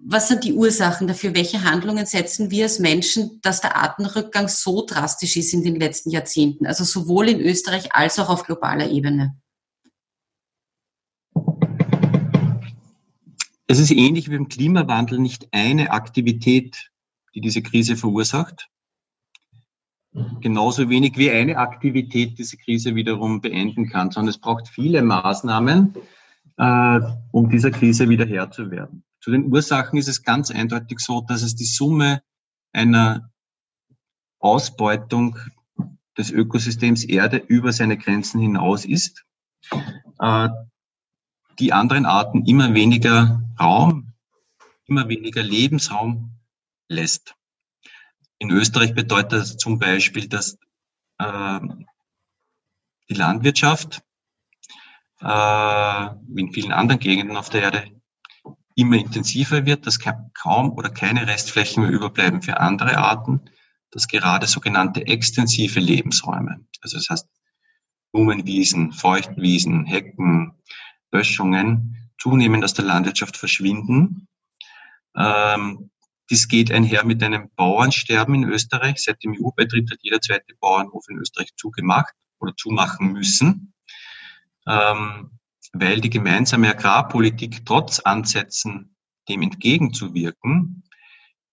[0.07, 1.33] was sind die Ursachen dafür?
[1.33, 6.11] Welche Handlungen setzen wir als Menschen, dass der Artenrückgang so drastisch ist in den letzten
[6.11, 6.67] Jahrzehnten?
[6.67, 9.35] Also sowohl in Österreich als auch auf globaler Ebene.
[13.67, 16.91] Es ist ähnlich wie im Klimawandel nicht eine Aktivität,
[17.33, 18.69] die diese Krise verursacht.
[20.39, 25.95] Genauso wenig wie eine Aktivität diese Krise wiederum beenden kann, sondern es braucht viele Maßnahmen,
[26.57, 26.99] äh,
[27.31, 29.03] um dieser Krise wieder Herr zu werden.
[29.19, 32.21] Zu den Ursachen ist es ganz eindeutig so, dass es die Summe
[32.71, 33.31] einer
[34.39, 35.37] Ausbeutung
[36.17, 39.25] des Ökosystems Erde über seine Grenzen hinaus ist.
[40.19, 40.49] Äh,
[41.59, 44.13] die anderen Arten immer weniger Raum,
[44.85, 46.39] immer weniger Lebensraum
[46.87, 47.35] lässt.
[48.37, 50.57] In Österreich bedeutet das zum Beispiel, dass
[51.17, 51.59] äh,
[53.09, 54.01] die Landwirtschaft,
[55.21, 57.95] äh, wie in vielen anderen Gegenden auf der Erde,
[58.75, 63.41] immer intensiver wird, dass kaum oder keine Restflächen mehr überbleiben für andere Arten,
[63.91, 67.29] dass gerade sogenannte extensive Lebensräume, also das heißt
[68.11, 70.53] Blumenwiesen, Feuchtwiesen, Hecken,
[71.11, 74.27] Böschungen zunehmend aus der Landwirtschaft verschwinden.
[75.15, 75.89] Ähm,
[76.29, 78.97] dies geht einher mit einem Bauernsterben in Österreich.
[78.97, 83.73] Seit dem EU-Beitritt hat jeder zweite Bauernhof in Österreich zugemacht oder zumachen müssen,
[84.67, 85.39] ähm,
[85.73, 88.95] weil die gemeinsame Agrarpolitik trotz Ansätzen,
[89.29, 90.83] dem entgegenzuwirken,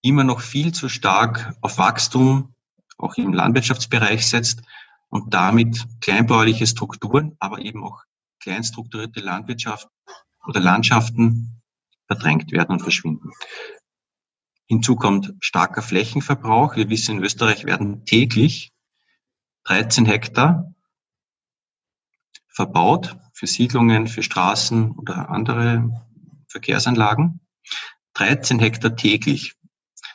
[0.02, 2.54] immer noch viel zu stark auf Wachstum,
[2.98, 4.62] auch im Landwirtschaftsbereich setzt
[5.08, 8.02] und damit kleinbäuerliche Strukturen, aber eben auch
[8.40, 9.88] kleinstrukturierte Landwirtschaft
[10.46, 11.62] oder Landschaften
[12.06, 13.30] verdrängt werden und verschwinden.
[14.66, 16.76] Hinzu kommt starker Flächenverbrauch.
[16.76, 18.72] Wir wissen, in Österreich werden täglich
[19.64, 20.74] 13 Hektar
[22.48, 25.90] verbaut für Siedlungen, für Straßen oder andere
[26.48, 27.40] Verkehrsanlagen.
[28.14, 29.54] 13 Hektar täglich,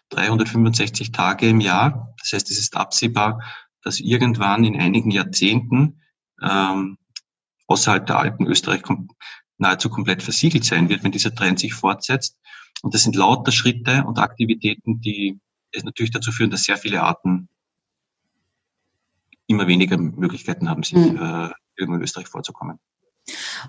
[0.09, 2.15] 365 Tage im Jahr.
[2.19, 3.41] Das heißt, es ist absehbar,
[3.81, 6.01] dass irgendwann in einigen Jahrzehnten
[6.41, 6.97] ähm,
[7.67, 8.83] außerhalb der Alpen Österreich
[9.57, 12.37] nahezu komplett versiegelt sein wird, wenn dieser Trend sich fortsetzt.
[12.81, 15.39] Und das sind lauter Schritte und Aktivitäten, die
[15.71, 17.49] es natürlich dazu führen, dass sehr viele Arten
[19.47, 21.17] immer weniger Möglichkeiten haben, sich mhm.
[21.17, 22.79] äh, irgendwo in Österreich vorzukommen.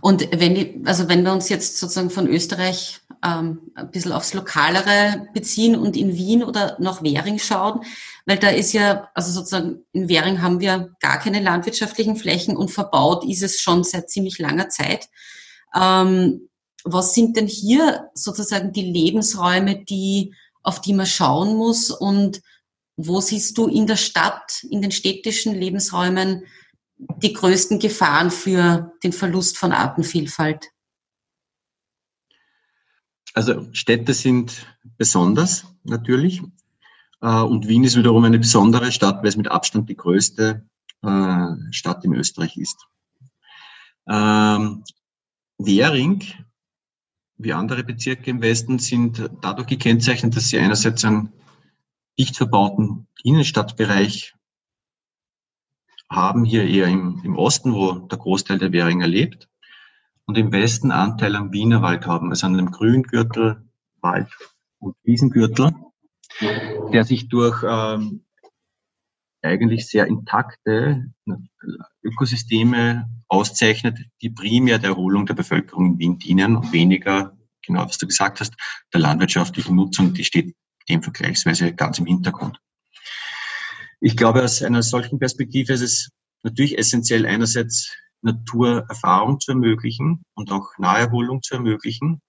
[0.01, 5.27] Und wenn, also wenn wir uns jetzt sozusagen von Österreich ähm, ein bisschen aufs Lokalere
[5.35, 7.81] beziehen und in Wien oder nach Währing schauen,
[8.25, 12.71] weil da ist ja, also sozusagen in Währing haben wir gar keine landwirtschaftlichen Flächen und
[12.71, 15.09] verbaut ist es schon seit ziemlich langer Zeit.
[15.75, 16.49] Ähm,
[16.85, 22.41] was sind denn hier sozusagen die Lebensräume, die, auf die man schauen muss und
[22.97, 26.45] wo siehst du in der Stadt, in den städtischen Lebensräumen
[27.23, 30.67] die größten Gefahren für den Verlust von Artenvielfalt?
[33.35, 36.43] Also Städte sind besonders natürlich.
[37.21, 40.67] Äh, und Wien ist wiederum eine besondere Stadt, weil es mit Abstand die größte
[41.03, 42.85] äh, Stadt in Österreich ist.
[45.59, 46.23] Währing,
[47.37, 51.33] wie andere Bezirke im Westen, sind dadurch gekennzeichnet, dass sie einerseits einen
[52.19, 54.35] dicht verbauten Innenstadtbereich
[56.11, 59.49] haben, hier eher im, im Osten, wo der Großteil der Währinger lebt,
[60.25, 63.69] und im Westen Anteil am Wienerwald haben, also an dem Grüngürtel,
[64.01, 64.29] Wald
[64.79, 65.73] und Wiesengürtel,
[66.93, 68.25] der sich durch ähm,
[69.49, 71.13] eigentlich sehr intakte
[72.03, 77.99] Ökosysteme auszeichnet, die primär der Erholung der Bevölkerung in Wien dienen und weniger, genau was
[77.99, 78.55] du gesagt hast,
[78.93, 80.55] der landwirtschaftlichen Nutzung, die steht
[80.89, 82.59] dem vergleichsweise ganz im Hintergrund.
[84.01, 86.11] Ich glaube, aus einer solchen Perspektive ist es
[86.43, 92.21] natürlich essentiell, einerseits Naturerfahrung zu ermöglichen und auch Naherholung zu ermöglichen.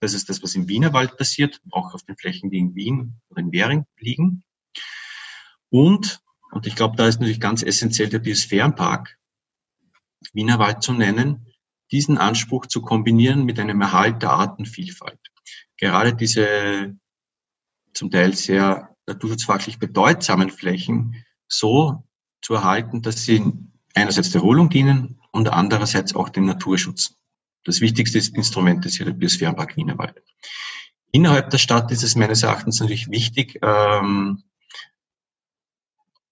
[0.00, 3.40] Das ist das, was im Wienerwald passiert, auch auf den Flächen, die in Wien oder
[3.40, 4.42] in Währing liegen.
[5.68, 9.16] Und Und ich glaube, da ist natürlich ganz essentiell der Biosphärenpark,
[10.32, 11.46] Wienerwald zu nennen,
[11.90, 15.18] diesen Anspruch zu kombinieren mit einem Erhalt der Artenvielfalt.
[15.76, 16.94] Gerade diese
[17.94, 22.04] zum Teil sehr naturschutzfachlich bedeutsamen Flächen so
[22.42, 23.42] zu erhalten, dass sie
[23.94, 27.16] einerseits der Erholung dienen und andererseits auch dem Naturschutz.
[27.64, 30.22] Das wichtigste Instrument ist hier der Biosphärenpark Wienerwald.
[31.12, 34.44] Innerhalb der Stadt ist es meines Erachtens natürlich wichtig, ähm,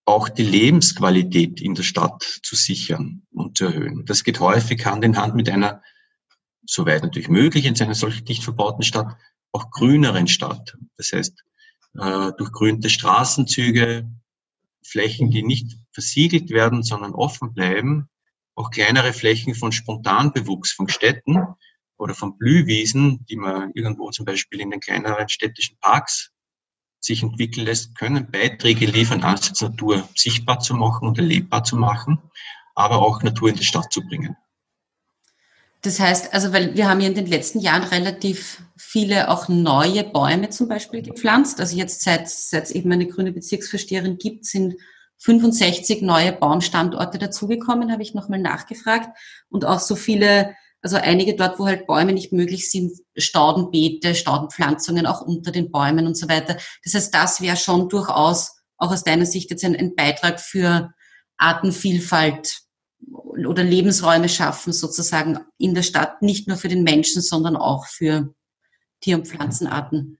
[0.09, 4.07] auch die Lebensqualität in der Stadt zu sichern und zu erhöhen.
[4.07, 5.83] Das geht häufig Hand in Hand mit einer,
[6.64, 9.18] soweit natürlich möglich, in einer solch dicht verbauten Stadt,
[9.53, 10.79] auch grüneren Stadt.
[10.97, 11.44] Das heißt,
[11.99, 14.11] äh, durchgrünte Straßenzüge,
[14.83, 18.09] Flächen, die nicht versiegelt werden, sondern offen bleiben,
[18.55, 21.37] auch kleinere Flächen von Spontanbewuchs von Städten
[21.99, 26.33] oder von Blühwiesen, die man irgendwo zum Beispiel in den kleineren städtischen Parks
[27.01, 32.19] sich entwickeln lässt, können Beiträge liefern, einerseits Natur sichtbar zu machen und erlebbar zu machen,
[32.75, 34.37] aber auch Natur in die Stadt zu bringen.
[35.83, 40.03] Das heißt, also weil wir haben ja in den letzten Jahren relativ viele auch neue
[40.03, 41.61] Bäume zum Beispiel gepflanzt.
[41.61, 44.75] Also jetzt seit, seit es eben eine grüne Bezirksvorsteherin gibt, sind
[45.19, 49.17] 65 neue Baumstandorte dazugekommen, habe ich nochmal nachgefragt.
[49.49, 55.07] Und auch so viele also einige dort, wo halt Bäume nicht möglich sind, Staudenbeete, Staudenpflanzungen
[55.07, 56.57] auch unter den Bäumen und so weiter.
[56.85, 60.93] Das heißt, das wäre schon durchaus auch aus deiner Sicht jetzt ein, ein Beitrag für
[61.37, 62.61] Artenvielfalt
[63.11, 68.35] oder Lebensräume schaffen sozusagen in der Stadt, nicht nur für den Menschen, sondern auch für
[69.01, 70.19] Tier- und Pflanzenarten.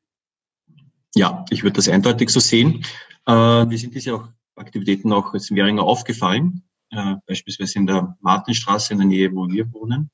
[1.15, 2.85] Ja, ich würde das eindeutig so sehen.
[3.27, 8.99] Äh, wir sind diese Aktivitäten auch als Währinger aufgefallen, äh, beispielsweise in der Martinstraße in
[8.99, 10.11] der Nähe, wo wir wohnen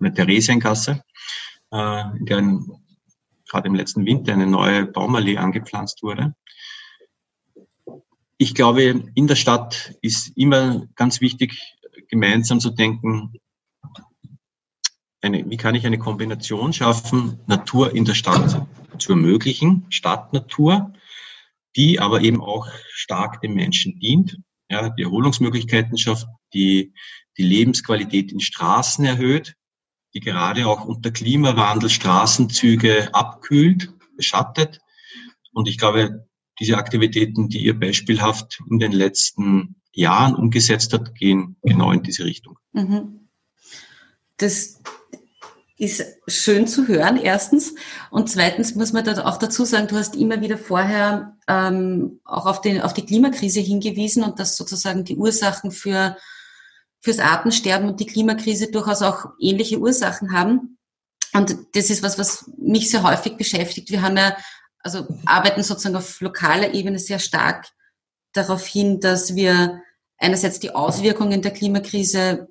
[0.00, 1.02] eine Theresiengasse,
[1.72, 2.60] äh, in der
[3.48, 6.34] gerade im letzten Winter eine neue Baumallee angepflanzt wurde.
[8.38, 8.82] Ich glaube,
[9.14, 11.60] in der Stadt ist immer ganz wichtig,
[12.08, 13.34] gemeinsam zu denken,
[15.20, 18.66] eine, wie kann ich eine Kombination schaffen, Natur in der Stadt
[18.98, 20.92] zu ermöglichen, Stadtnatur,
[21.76, 24.38] die aber eben auch stark dem Menschen dient,
[24.70, 26.94] ja, die Erholungsmöglichkeiten schafft, die
[27.36, 29.54] die Lebensqualität in Straßen erhöht,
[30.14, 34.80] die gerade auch unter Klimawandel Straßenzüge abkühlt, beschattet.
[35.52, 36.26] Und ich glaube,
[36.58, 42.24] diese Aktivitäten, die ihr beispielhaft in den letzten Jahren umgesetzt hat, gehen genau in diese
[42.24, 42.58] Richtung.
[42.72, 43.28] Mhm.
[44.36, 44.80] Das
[45.80, 47.74] ist schön zu hören, erstens.
[48.10, 52.44] Und zweitens muss man da auch dazu sagen, du hast immer wieder vorher ähm, auch
[52.44, 56.16] auf, den, auf die Klimakrise hingewiesen und dass sozusagen die Ursachen für
[57.00, 60.78] fürs Artensterben und die Klimakrise durchaus auch ähnliche Ursachen haben.
[61.32, 63.90] Und das ist was, was mich sehr häufig beschäftigt.
[63.90, 64.36] Wir haben ja,
[64.80, 67.68] also arbeiten sozusagen auf lokaler Ebene sehr stark
[68.32, 69.82] darauf hin, dass wir
[70.18, 72.48] einerseits die Auswirkungen der Klimakrise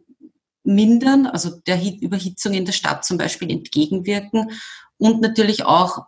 [0.63, 4.51] mindern, also der Überhitzung in der Stadt zum Beispiel entgegenwirken
[4.97, 6.05] und natürlich auch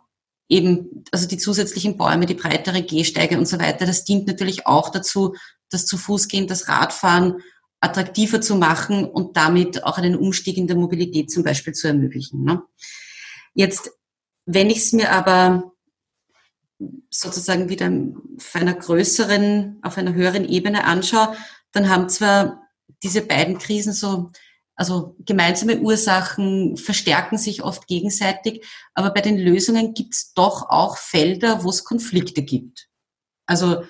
[0.48, 4.90] eben, also die zusätzlichen Bäume, die breitere Gehsteige und so weiter, das dient natürlich auch
[4.90, 5.34] dazu,
[5.70, 7.42] dass zu Fuß gehen, das Radfahren
[7.82, 12.44] attraktiver zu machen und damit auch einen Umstieg in der Mobilität zum Beispiel zu ermöglichen.
[12.44, 12.62] Ne?
[13.54, 13.90] Jetzt,
[14.46, 15.72] wenn ich es mir aber
[17.10, 17.90] sozusagen wieder
[18.36, 21.36] auf einer größeren, auf einer höheren Ebene anschaue,
[21.72, 22.62] dann haben zwar
[23.02, 24.30] diese beiden Krisen so,
[24.76, 28.64] also gemeinsame Ursachen verstärken sich oft gegenseitig,
[28.94, 32.88] aber bei den Lösungen gibt es doch auch Felder, wo es Konflikte gibt.
[33.46, 33.82] Also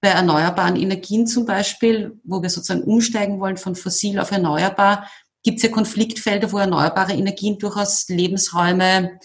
[0.00, 5.08] bei erneuerbaren Energien zum Beispiel, wo wir sozusagen umsteigen wollen von fossil auf erneuerbar,
[5.42, 9.18] gibt es ja Konfliktfelder, wo erneuerbare Energien durchaus Lebensräume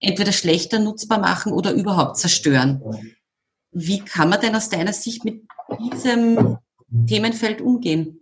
[0.00, 2.82] entweder schlechter nutzbar machen oder überhaupt zerstören.
[3.72, 5.42] Wie kann man denn aus deiner Sicht mit
[5.92, 6.58] diesem
[7.06, 8.20] Themenfeld umgehen?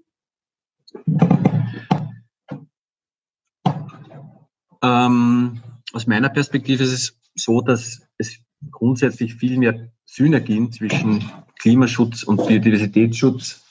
[4.82, 8.38] Ähm, aus meiner Perspektive ist es so, dass es
[8.70, 11.30] grundsätzlich viel mehr Synergien zwischen
[11.62, 13.62] Klimaschutz und Biodiversitätsschutz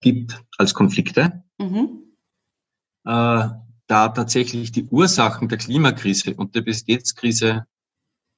[0.00, 1.42] gibt als Konflikte.
[1.58, 2.14] Mhm.
[3.04, 3.48] Äh,
[3.88, 7.66] da tatsächlich die Ursachen der Klimakrise und der Biodiversitätskrise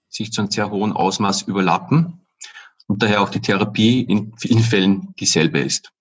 [0.08, 2.26] sich zu einem sehr hohen Ausmaß überlappen
[2.86, 5.92] und daher auch die Therapie in vielen Fällen dieselbe ist.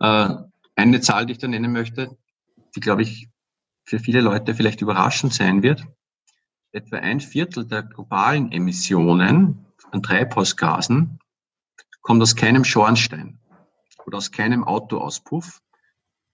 [0.00, 0.34] Äh,
[0.74, 2.18] eine Zahl, die ich da nennen möchte,
[2.74, 3.28] die, glaube ich,
[3.84, 5.86] für viele Leute vielleicht überraschend sein wird.
[6.72, 11.20] Etwa ein Viertel der globalen Emissionen an Treibhausgasen
[12.02, 13.38] kommt aus keinem Schornstein
[14.06, 15.60] oder aus keinem Autoauspuff,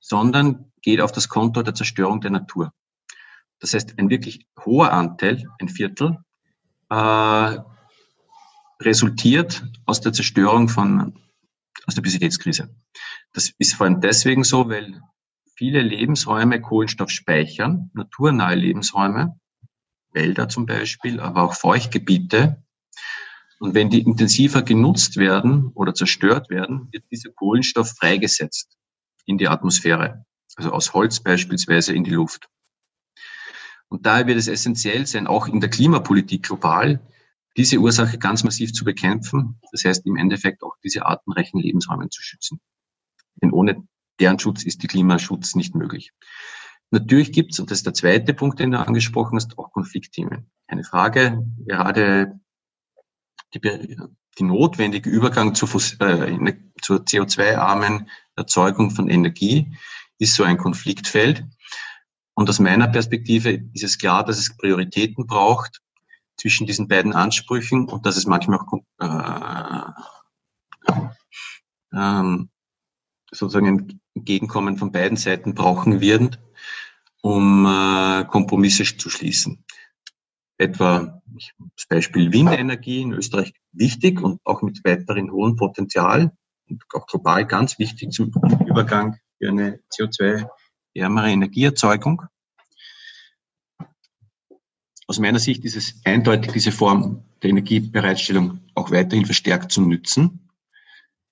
[0.00, 2.72] sondern geht auf das Konto der Zerstörung der Natur.
[3.58, 6.18] Das heißt, ein wirklich hoher Anteil, ein Viertel,
[6.90, 7.58] äh,
[8.80, 11.18] resultiert aus der Zerstörung von
[11.86, 12.74] aus der Biodiversitätskrise.
[13.32, 15.00] Das ist vor allem deswegen so, weil
[15.56, 19.38] viele Lebensräume Kohlenstoff speichern, naturnahe Lebensräume,
[20.12, 22.63] Wälder zum Beispiel, aber auch Feuchtgebiete.
[23.60, 28.76] Und wenn die intensiver genutzt werden oder zerstört werden, wird dieser Kohlenstoff freigesetzt
[29.26, 30.24] in die Atmosphäre,
[30.56, 32.48] also aus Holz beispielsweise in die Luft.
[33.88, 37.00] Und daher wird es essentiell sein, auch in der Klimapolitik global,
[37.56, 39.60] diese Ursache ganz massiv zu bekämpfen.
[39.70, 42.60] Das heißt im Endeffekt auch diese artenreichen Lebensräume zu schützen.
[43.40, 43.86] Denn ohne
[44.20, 46.12] deren Schutz ist die Klimaschutz nicht möglich.
[46.90, 50.50] Natürlich gibt es, und das ist der zweite Punkt, den du angesprochen hast, auch Konfliktthemen.
[50.68, 52.38] Keine Frage, gerade
[53.54, 53.96] die,
[54.38, 55.66] die notwendige Übergang zu,
[56.00, 59.76] äh, zur CO2-armen Erzeugung von Energie
[60.18, 61.44] ist so ein Konfliktfeld.
[62.34, 65.80] Und aus meiner Perspektive ist es klar, dass es Prioritäten braucht
[66.36, 69.94] zwischen diesen beiden Ansprüchen und dass es manchmal auch
[71.92, 72.44] äh, äh,
[73.30, 76.36] sozusagen ein Entgegenkommen von beiden Seiten brauchen werden,
[77.22, 79.63] um äh, Kompromisse zu schließen.
[80.56, 81.20] Etwa
[81.76, 86.32] das Beispiel Windenergie in Österreich wichtig und auch mit weiteren hohen Potenzial
[86.68, 88.30] und auch global ganz wichtig zum
[88.66, 92.22] Übergang für eine CO2-ärmere Energieerzeugung.
[95.06, 100.48] Aus meiner Sicht ist es eindeutig, diese Form der Energiebereitstellung auch weiterhin verstärkt zu nützen.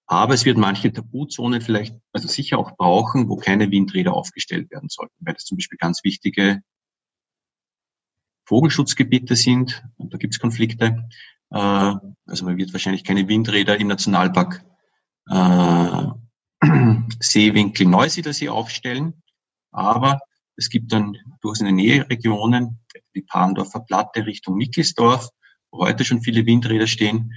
[0.06, 4.90] Aber es wird manche Tabuzonen vielleicht, also sicher auch brauchen, wo keine Windräder aufgestellt werden
[4.90, 6.61] sollten, weil das zum Beispiel ganz wichtige
[8.52, 9.82] Vogelschutzgebiete sind.
[9.96, 11.08] Und da gibt es Konflikte.
[11.50, 14.62] Äh, also man wird wahrscheinlich keine Windräder im Nationalpark
[15.30, 16.06] äh,
[17.20, 19.22] Seewinkel Neusiedlersee aufstellen.
[19.70, 20.20] Aber
[20.56, 22.80] es gibt dann durchaus in der Nähe Regionen,
[23.14, 25.30] die Parndorfer Platte Richtung Nickelsdorf,
[25.70, 27.32] wo heute schon viele Windräder stehen,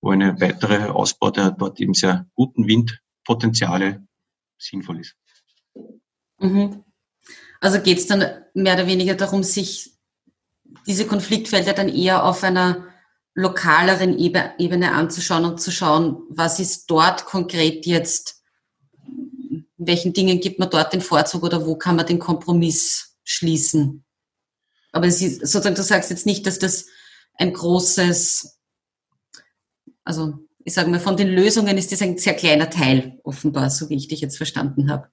[0.00, 4.06] wo eine weitere Ausbau der dort eben sehr guten Windpotenziale
[4.56, 5.16] sinnvoll ist.
[6.38, 6.84] Mhm.
[7.58, 8.20] Also geht es dann
[8.54, 9.99] mehr oder weniger darum, sich
[10.86, 12.86] diese Konfliktfelder dann eher auf einer
[13.34, 18.42] lokaleren Ebene anzuschauen und zu schauen, was ist dort konkret jetzt,
[19.76, 24.04] welchen Dingen gibt man dort den Vorzug oder wo kann man den Kompromiss schließen.
[24.92, 26.86] Aber es ist, sozusagen, du sagst jetzt nicht, dass das
[27.34, 28.60] ein großes
[30.04, 33.88] also ich sage mal, von den Lösungen ist das ein sehr kleiner Teil, offenbar, so
[33.88, 35.08] wie ich dich jetzt verstanden habe.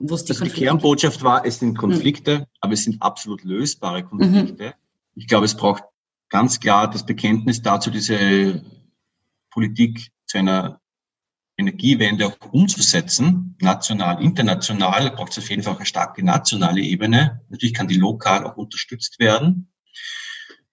[0.00, 2.44] Die, also die Kernbotschaft war, es sind Konflikte, mhm.
[2.60, 4.66] aber es sind absolut lösbare Konflikte.
[4.66, 4.72] Mhm.
[5.14, 5.84] Ich glaube, es braucht
[6.30, 8.64] ganz klar das Bekenntnis dazu, diese
[9.50, 10.80] Politik zu einer
[11.58, 16.80] Energiewende auch umzusetzen, national, international, da braucht es auf jeden Fall auch eine starke nationale
[16.80, 17.42] Ebene.
[17.50, 19.70] Natürlich kann die lokal auch unterstützt werden.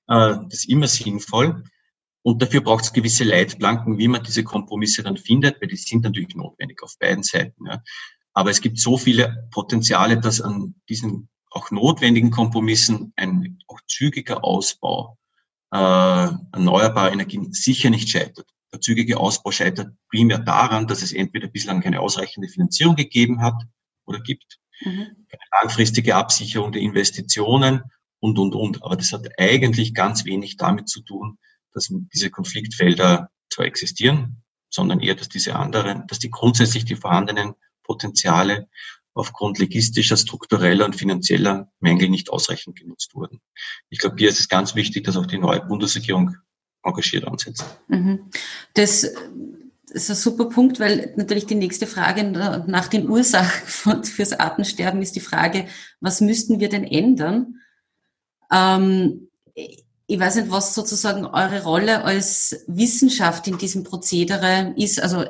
[0.08, 1.64] Äh, das ist immer sinnvoll.
[2.22, 6.04] Und dafür braucht es gewisse Leitplanken, wie man diese Kompromisse dann findet, weil die sind
[6.04, 7.68] natürlich notwendig auf beiden Seiten.
[7.68, 7.84] Ja.
[8.38, 14.44] Aber es gibt so viele Potenziale, dass an diesen auch notwendigen Kompromissen ein auch zügiger
[14.44, 15.18] Ausbau
[15.72, 18.46] äh, erneuerbarer Energien sicher nicht scheitert.
[18.72, 23.60] Der zügige Ausbau scheitert primär daran, dass es entweder bislang keine ausreichende Finanzierung gegeben hat
[24.06, 25.08] oder gibt, mhm.
[25.30, 27.82] keine langfristige Absicherung der Investitionen
[28.20, 28.84] und, und, und.
[28.84, 31.40] Aber das hat eigentlich ganz wenig damit zu tun,
[31.74, 37.56] dass diese Konfliktfelder zwar existieren, sondern eher, dass diese anderen, dass die grundsätzlich die vorhandenen
[37.88, 38.68] Potenziale
[39.18, 43.42] aufgrund logistischer, struktureller und finanzieller Mängel nicht ausreichend genutzt wurden.
[43.90, 46.36] Ich glaube, hier ist es ganz wichtig, dass auch die neue Bundesregierung
[46.84, 47.66] engagiert ansetzt.
[47.88, 48.30] Mhm.
[48.76, 49.04] Das
[49.90, 55.16] ist ein super Punkt, weil natürlich die nächste Frage nach den Ursachen fürs Artensterben ist
[55.16, 55.68] die Frage,
[56.00, 57.56] was müssten wir denn ändern?
[58.52, 59.30] Ähm,
[60.10, 65.02] ich weiß nicht, was sozusagen eure Rolle als Wissenschaft in diesem Prozedere ist.
[65.02, 65.26] Also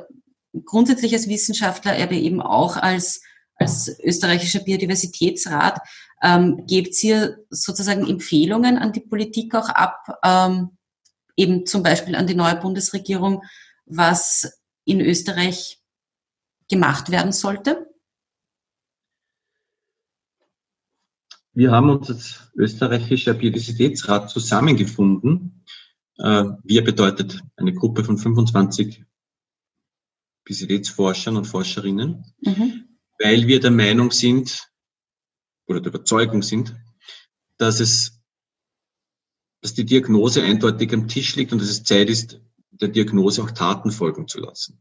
[0.64, 3.22] grundsätzlich als Wissenschaftler, aber eben auch als,
[3.56, 5.80] als österreichischer Biodiversitätsrat.
[6.22, 10.76] Ähm, gebt ihr sozusagen Empfehlungen an die Politik auch ab, ähm,
[11.36, 13.42] eben zum Beispiel an die neue Bundesregierung,
[13.86, 15.80] was in Österreich
[16.68, 17.86] gemacht werden sollte?
[21.52, 25.64] Wir haben uns als österreichischer Biodiversitätsrat zusammengefunden.
[26.18, 29.04] Äh, wir bedeutet eine Gruppe von 25
[30.48, 32.88] Biodiversitätsforschern und Forscherinnen, mhm.
[33.18, 34.68] weil wir der Meinung sind
[35.66, 36.74] oder der Überzeugung sind,
[37.58, 38.20] dass es,
[39.60, 42.40] dass die Diagnose eindeutig am Tisch liegt und dass es Zeit ist,
[42.70, 44.80] der Diagnose auch Taten folgen zu lassen.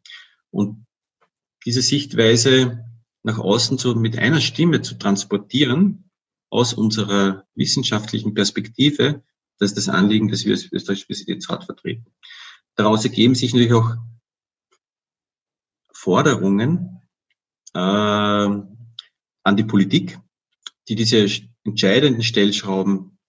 [0.52, 0.86] Und
[1.66, 2.86] diese Sichtweise
[3.24, 6.10] nach außen so mit einer Stimme zu transportieren,
[6.50, 9.22] aus unserer wissenschaftlichen Perspektive,
[9.60, 12.06] das ist das Anliegen, das wir als Österreichischer Universitätsrat vertreten.
[12.76, 13.98] Daraus ergeben sich natürlich auch
[16.08, 17.02] Forderungen
[17.74, 20.18] äh, an die Politik,
[20.88, 21.28] die diese
[21.66, 23.20] entscheidenden Stellschrauben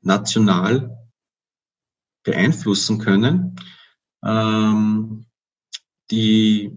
[0.00, 0.96] national
[2.22, 3.54] beeinflussen können,
[4.24, 5.26] ähm,
[6.10, 6.74] die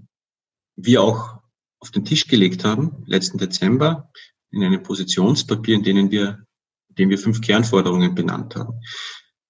[0.76, 1.39] wir auch
[1.80, 4.11] auf den Tisch gelegt haben, letzten Dezember,
[4.51, 6.45] in einem Positionspapier, in denen wir,
[6.89, 8.74] in dem wir fünf Kernforderungen benannt haben.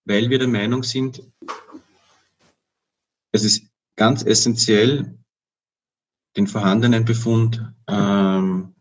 [0.05, 1.23] Weil wir der Meinung sind,
[3.31, 3.65] es ist
[3.95, 5.17] ganz essentiell,
[6.35, 8.75] den vorhandenen Befund ähm,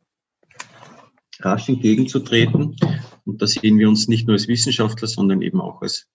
[1.40, 2.76] rasch entgegenzutreten.
[3.24, 6.08] Und da sehen wir uns nicht nur als Wissenschaftler, sondern eben auch als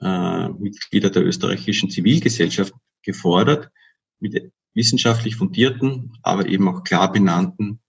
[0.00, 3.70] äh, Mitglieder der österreichischen Zivilgesellschaft gefordert,
[4.18, 7.80] mit wissenschaftlich fundierten, aber eben auch klar benannten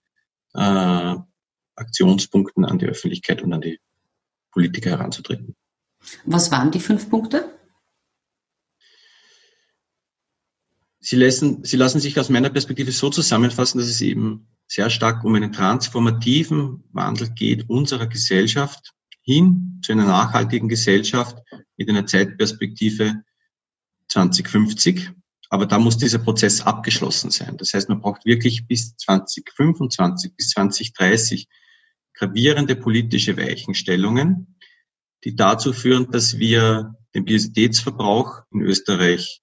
[0.54, 1.16] äh,
[1.74, 3.78] Aktionspunkten an die Öffentlichkeit und an die
[4.50, 5.54] Politiker heranzutreten.
[6.24, 7.57] Was waren die fünf Punkte?
[11.00, 15.24] Sie lassen, sie lassen sich aus meiner Perspektive so zusammenfassen, dass es eben sehr stark
[15.24, 18.92] um einen transformativen Wandel geht unserer Gesellschaft
[19.22, 21.38] hin zu einer nachhaltigen Gesellschaft
[21.76, 23.22] mit einer Zeitperspektive
[24.08, 25.10] 2050.
[25.50, 27.56] Aber da muss dieser Prozess abgeschlossen sein.
[27.56, 31.48] Das heißt, man braucht wirklich bis 2025, bis 2030
[32.14, 34.58] gravierende politische Weichenstellungen,
[35.24, 39.40] die dazu führen, dass wir den Biodiversitätsverbrauch in Österreich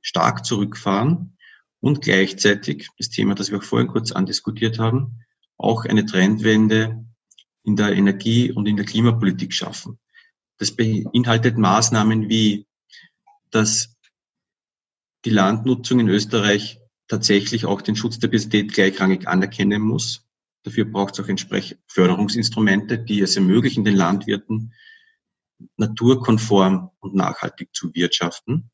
[0.00, 1.36] stark zurückfahren
[1.80, 5.24] und gleichzeitig das Thema, das wir auch vorhin kurz andiskutiert haben,
[5.56, 7.04] auch eine Trendwende
[7.62, 9.98] in der Energie- und in der Klimapolitik schaffen.
[10.58, 12.66] Das beinhaltet Maßnahmen wie,
[13.50, 13.96] dass
[15.24, 20.26] die Landnutzung in Österreich tatsächlich auch den Schutz der Biodiversität gleichrangig anerkennen muss.
[20.62, 24.74] Dafür braucht es auch entsprechend Förderungsinstrumente, die es ermöglichen, den Landwirten
[25.76, 28.70] naturkonform und nachhaltig zu wirtschaften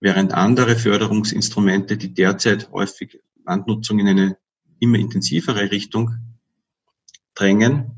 [0.00, 4.38] während andere Förderungsinstrumente, die derzeit häufig Landnutzung in eine
[4.78, 6.14] immer intensivere Richtung
[7.34, 7.92] drängen,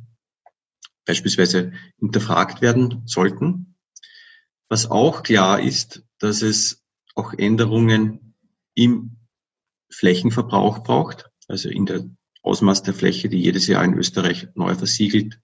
[1.04, 3.76] beispielsweise hinterfragt werden sollten.
[4.68, 6.82] Was auch klar ist, dass es
[7.14, 8.34] auch Änderungen
[8.74, 9.16] im
[9.90, 12.08] Flächenverbrauch braucht, also in der
[12.42, 15.40] Ausmaß der Fläche, die jedes Jahr in Österreich neu versiegelt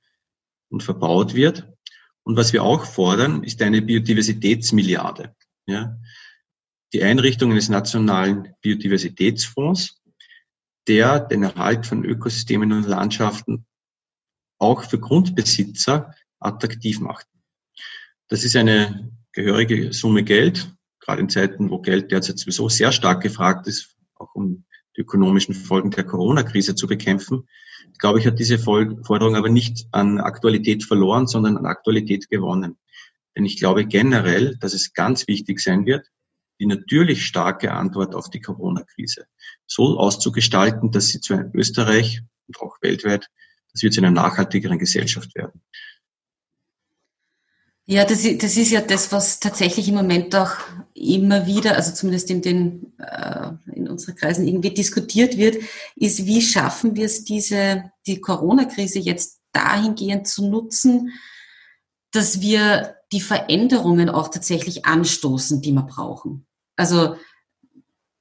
[0.69, 1.69] und verbaut wird.
[2.23, 5.35] Und was wir auch fordern, ist eine Biodiversitätsmilliarde.
[5.67, 5.99] Ja,
[6.93, 10.03] die Einrichtung eines nationalen Biodiversitätsfonds,
[10.89, 13.67] der den Erhalt von Ökosystemen und Landschaften
[14.59, 17.27] auch für Grundbesitzer attraktiv macht.
[18.29, 23.23] Das ist eine gehörige Summe Geld, gerade in Zeiten, wo Geld derzeit sowieso sehr stark
[23.23, 24.65] gefragt ist, auch um
[24.97, 27.47] die ökonomischen Folgen der Corona-Krise zu bekämpfen.
[27.93, 32.79] Ich glaube, ich hat diese Forderung aber nicht an Aktualität verloren, sondern an Aktualität gewonnen.
[33.37, 36.07] Denn ich glaube generell, dass es ganz wichtig sein wird,
[36.59, 39.27] die natürlich starke Antwort auf die Corona-Krise
[39.67, 43.29] so auszugestalten, dass sie zu Österreich und auch weltweit,
[43.73, 45.63] dass wir zu einer nachhaltigeren Gesellschaft werden.
[47.89, 50.57] Ja, das ist, das ist ja das, was tatsächlich im Moment auch
[50.93, 55.63] immer wieder, also zumindest in den äh, in unseren Kreisen irgendwie diskutiert wird,
[55.95, 61.13] ist, wie schaffen wir es, diese die Corona-Krise jetzt dahingehend zu nutzen,
[62.11, 66.46] dass wir die Veränderungen auch tatsächlich anstoßen, die wir brauchen.
[66.77, 67.17] Also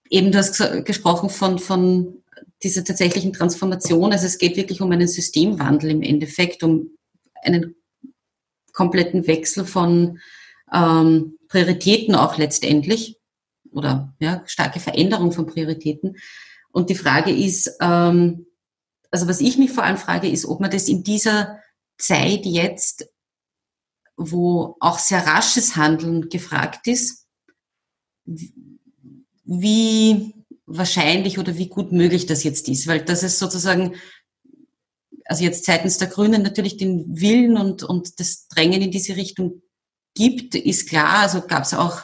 [0.09, 2.23] eben du hast gesprochen von, von
[2.63, 4.11] dieser tatsächlichen Transformation.
[4.11, 6.91] Also es geht wirklich um einen Systemwandel im Endeffekt, um
[7.43, 7.75] einen
[8.73, 10.19] kompletten Wechsel von
[10.73, 13.19] ähm, Prioritäten auch letztendlich
[13.71, 16.17] oder ja, starke Veränderung von Prioritäten.
[16.71, 18.47] Und die Frage ist, ähm,
[19.11, 21.59] also was ich mich vor allem frage, ist, ob man das in dieser
[21.97, 23.07] Zeit jetzt,
[24.17, 27.24] wo auch sehr rasches Handeln gefragt ist,
[29.43, 30.33] wie
[30.65, 33.95] wahrscheinlich oder wie gut möglich das jetzt ist, weil das ist sozusagen,
[35.25, 39.61] also jetzt seitens der Grünen natürlich den Willen und, und das Drängen in diese Richtung
[40.15, 41.19] gibt, ist klar.
[41.19, 42.01] Also gab es auch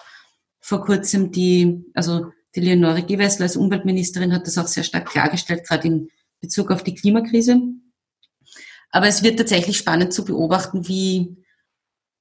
[0.59, 5.65] vor kurzem die, also die Leonore Gewessler als Umweltministerin hat das auch sehr stark klargestellt,
[5.67, 6.09] gerade in
[6.39, 7.61] Bezug auf die Klimakrise.
[8.91, 11.37] Aber es wird tatsächlich spannend zu beobachten, wie,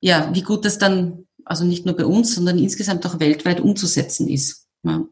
[0.00, 4.28] ja, wie gut das dann also nicht nur bei uns, sondern insgesamt auch weltweit umzusetzen
[4.28, 4.68] ist.
[4.84, 5.04] Ja.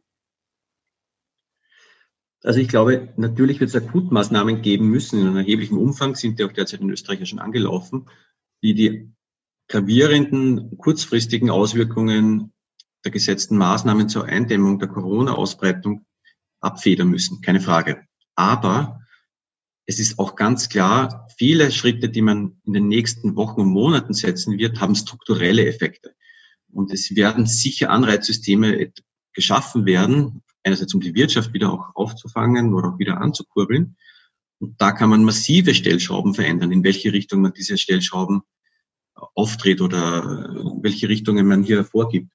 [2.44, 5.18] Also ich glaube, natürlich wird es Akutmaßnahmen geben müssen.
[5.18, 8.08] In einem erheblichen Umfang sind die auch derzeit in Österreich schon angelaufen,
[8.62, 9.12] die die
[9.66, 12.52] gravierenden kurzfristigen Auswirkungen
[13.04, 16.06] der gesetzten Maßnahmen zur Eindämmung der Corona-Ausbreitung
[16.60, 17.40] abfedern müssen.
[17.40, 18.06] Keine Frage.
[18.36, 19.00] Aber
[19.86, 24.14] es ist auch ganz klar, viele Schritte, die man in den nächsten Wochen und Monaten
[24.14, 26.14] setzen wird, haben strukturelle Effekte.
[26.72, 28.92] Und es werden sicher Anreizsysteme
[29.32, 33.96] geschaffen werden, einerseits um die Wirtschaft wieder auch aufzufangen oder auch wieder anzukurbeln.
[34.58, 38.42] Und da kann man massive Stellschrauben verändern, in welche Richtung man diese Stellschrauben
[39.34, 42.30] auftritt oder welche Richtungen man hier vorgibt.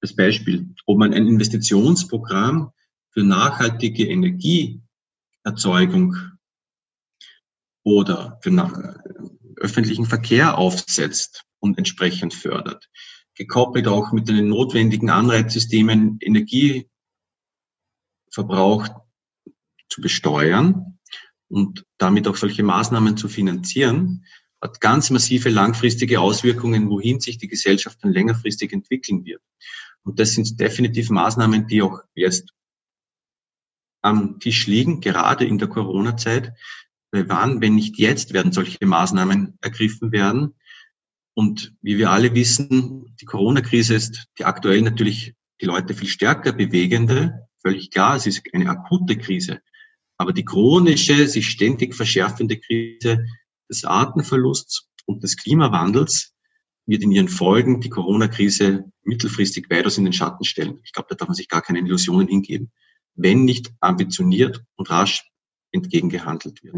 [0.00, 2.72] Das Beispiel, ob man ein Investitionsprogramm
[3.10, 6.16] für nachhaltige Energieerzeugung
[7.84, 9.00] oder für
[9.56, 12.90] öffentlichen Verkehr aufsetzt und entsprechend fördert.
[13.34, 18.88] Gekoppelt auch mit den notwendigen Anreizsystemen Energieverbrauch
[19.88, 20.98] zu besteuern
[21.48, 24.24] und damit auch solche Maßnahmen zu finanzieren,
[24.60, 29.42] hat ganz massive langfristige Auswirkungen, wohin sich die Gesellschaft dann längerfristig entwickeln wird.
[30.04, 32.50] Und das sind definitiv Maßnahmen, die auch jetzt
[34.02, 36.52] am Tisch liegen, gerade in der Corona-Zeit.
[37.10, 40.54] Weil wann, wenn nicht jetzt, werden solche Maßnahmen ergriffen werden.
[41.34, 46.52] Und wie wir alle wissen, die Corona-Krise ist die aktuell natürlich die Leute viel stärker
[46.52, 47.48] bewegende.
[47.60, 49.60] Völlig klar, es ist eine akute Krise.
[50.16, 53.24] Aber die chronische, sich ständig verschärfende Krise
[53.68, 56.34] des Artenverlusts und des Klimawandels
[56.86, 60.80] wird in ihren Folgen die Corona-Krise mittelfristig weitaus in den Schatten stellen.
[60.84, 62.70] Ich glaube, da darf man sich gar keine Illusionen hingeben,
[63.14, 65.30] wenn nicht ambitioniert und rasch
[65.72, 66.76] entgegengehandelt wird.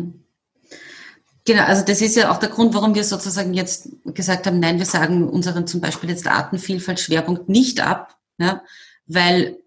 [1.46, 4.78] Genau, also das ist ja auch der Grund, warum wir sozusagen jetzt gesagt haben, nein,
[4.78, 8.62] wir sagen unseren zum Beispiel jetzt Artenvielfalt-Schwerpunkt nicht ab, ja,
[9.06, 9.58] weil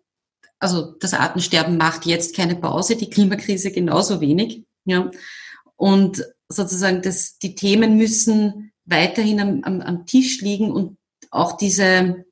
[0.59, 4.65] also das Artensterben macht jetzt keine Pause, die Klimakrise genauso wenig.
[4.85, 5.09] Ja.
[5.77, 10.97] Und sozusagen das, die Themen müssen weiterhin am, am, am Tisch liegen und
[11.31, 12.25] auch diese,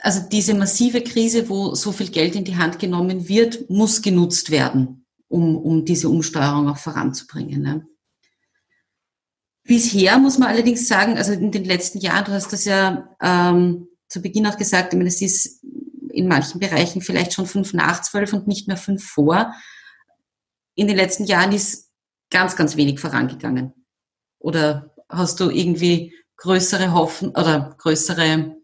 [0.00, 4.50] also diese massive Krise, wo so viel Geld in die Hand genommen wird, muss genutzt
[4.50, 5.03] werden,
[5.34, 7.62] um, um diese Umsteuerung auch voranzubringen.
[7.62, 7.86] Ne?
[9.64, 13.88] Bisher muss man allerdings sagen, also in den letzten Jahren, du hast das ja ähm,
[14.08, 15.64] zu Beginn auch gesagt, ich meine, es ist
[16.10, 19.52] in manchen Bereichen vielleicht schon fünf nach zwölf und nicht mehr fünf vor
[20.74, 21.90] in den letzten Jahren ist
[22.30, 23.72] ganz, ganz wenig vorangegangen.
[24.38, 28.56] Oder hast du irgendwie größere Hoffen oder größere,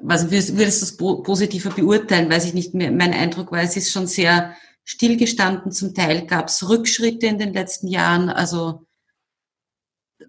[0.00, 2.30] was würdest, du es positiver beurteilen?
[2.30, 2.90] Weiß ich nicht mehr.
[2.90, 5.72] Mein Eindruck war, es ist schon sehr stillgestanden.
[5.72, 8.28] Zum Teil gab es Rückschritte in den letzten Jahren.
[8.28, 8.86] Also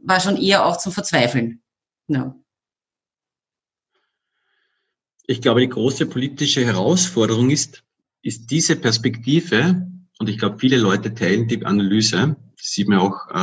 [0.02, 1.62] war schon eher auch zum Verzweifeln.
[2.08, 2.36] Ja.
[5.28, 7.84] Ich glaube, die große politische Herausforderung ist,
[8.22, 9.88] ist diese Perspektive,
[10.20, 13.34] und ich glaube, viele Leute teilen die Analyse, das sieht man auch äh,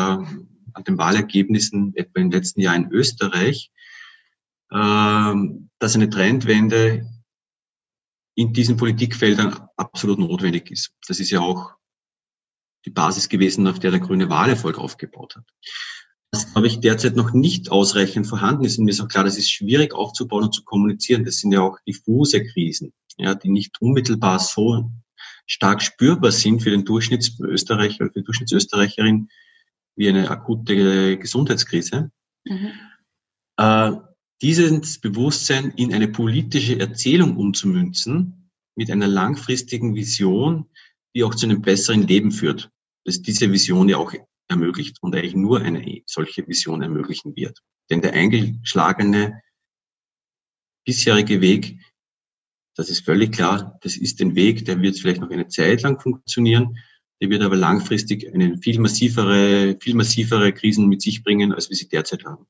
[0.75, 3.71] an den Wahlergebnissen etwa im letzten Jahr in Österreich,
[4.71, 5.35] äh,
[5.79, 7.07] dass eine Trendwende
[8.35, 10.93] in diesen Politikfeldern absolut notwendig ist.
[11.07, 11.73] Das ist ja auch
[12.85, 15.45] die Basis gewesen, auf der der grüne Wahlerfolg aufgebaut hat.
[16.31, 18.79] Das, glaube ich, derzeit noch nicht ausreichend vorhanden ist.
[18.79, 21.25] Und mir ist auch klar, das ist schwierig aufzubauen und zu kommunizieren.
[21.25, 24.91] Das sind ja auch diffuse Krisen ja, die nicht unmittelbar so
[25.47, 29.29] stark spürbar sind für den Durchschnittsösterreicher oder für die Durchschnittsösterreicherin
[29.97, 32.11] wie eine akute Gesundheitskrise.
[32.45, 32.73] Mhm.
[33.59, 33.93] Äh,
[34.43, 40.67] dieses Bewusstsein in eine politische Erzählung umzumünzen, mit einer langfristigen Vision,
[41.15, 42.71] die auch zu einem besseren Leben führt,
[43.05, 44.13] dass diese Vision ja auch
[44.49, 47.61] ermöglicht und eigentlich nur eine solche Vision ermöglichen wird.
[47.91, 49.41] Denn der eingeschlagene
[50.85, 51.79] bisherige Weg
[52.75, 53.79] das ist völlig klar.
[53.83, 56.79] Das ist ein Weg, der wird vielleicht noch eine Zeit lang funktionieren.
[57.21, 61.77] Der wird aber langfristig eine viel massivere, viel massivere Krisen mit sich bringen, als wir
[61.77, 62.47] sie derzeit haben.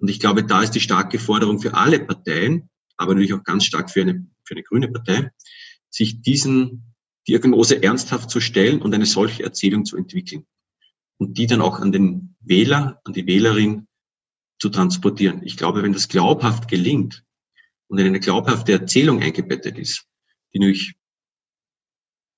[0.00, 3.64] Und ich glaube, da ist die starke Forderung für alle Parteien, aber natürlich auch ganz
[3.64, 5.30] stark für eine, für eine grüne Partei,
[5.90, 6.94] sich diesen
[7.28, 10.46] Diagnose ernsthaft zu stellen und eine solche Erzählung zu entwickeln.
[11.18, 13.86] Und die dann auch an den Wähler, an die Wählerin
[14.58, 15.42] zu transportieren.
[15.44, 17.22] Ich glaube, wenn das glaubhaft gelingt,
[17.90, 20.06] und in eine glaubhafte Erzählung eingebettet ist,
[20.54, 20.94] die nämlich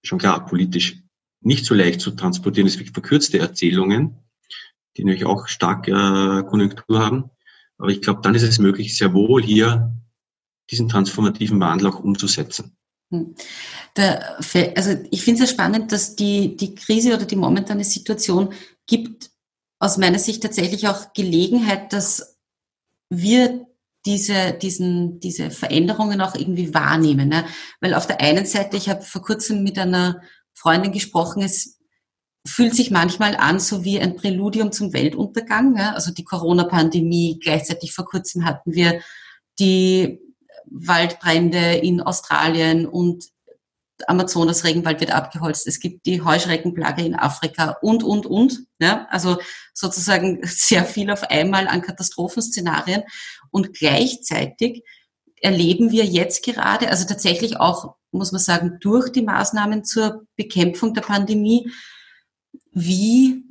[0.02, 0.96] schon klar politisch
[1.40, 4.16] nicht so leicht zu transportieren ist wie verkürzte Erzählungen,
[4.96, 7.30] die natürlich auch stark äh, Konjunktur haben.
[7.82, 9.92] Aber ich glaube, dann ist es möglich, sehr wohl hier
[10.70, 12.76] diesen transformativen Wandel auch umzusetzen.
[13.10, 13.34] Hm.
[13.96, 14.38] Der,
[14.76, 18.54] also ich finde es ja spannend, dass die, die Krise oder die momentane Situation
[18.86, 19.32] gibt
[19.80, 22.38] aus meiner Sicht tatsächlich auch Gelegenheit, dass
[23.10, 23.66] wir
[24.06, 27.30] diese, diesen, diese Veränderungen auch irgendwie wahrnehmen.
[27.30, 27.44] Ne?
[27.80, 30.22] Weil auf der einen Seite, ich habe vor kurzem mit einer
[30.54, 31.80] Freundin gesprochen, es
[32.46, 35.74] fühlt sich manchmal an, so wie ein Präludium zum Weltuntergang.
[35.74, 35.94] Ne?
[35.94, 39.00] Also die Corona-Pandemie, gleichzeitig vor kurzem hatten wir
[39.58, 40.20] die
[40.66, 43.26] Waldbrände in Australien und
[44.08, 48.66] Amazonas-Regenwald wird abgeholzt, es gibt die Heuschreckenplage in Afrika und, und, und.
[48.80, 49.06] Ja?
[49.10, 49.38] Also
[49.72, 53.02] sozusagen sehr viel auf einmal an Katastrophenszenarien.
[53.50, 54.82] Und gleichzeitig
[55.40, 60.94] erleben wir jetzt gerade, also tatsächlich auch, muss man sagen, durch die Maßnahmen zur Bekämpfung
[60.94, 61.70] der Pandemie,
[62.72, 63.44] wie,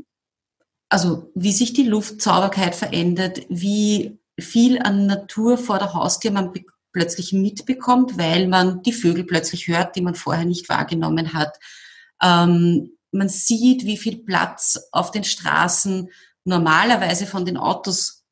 [0.89, 6.51] also wie sich die Luftsauberkeit verändert, wie viel an Natur vor der Haustür man
[6.91, 11.57] plötzlich mitbekommt, weil man die Vögel plötzlich hört, die man vorher nicht wahrgenommen hat.
[12.21, 16.09] Ähm, man sieht, wie viel Platz auf den Straßen
[16.43, 18.23] normalerweise von den Autos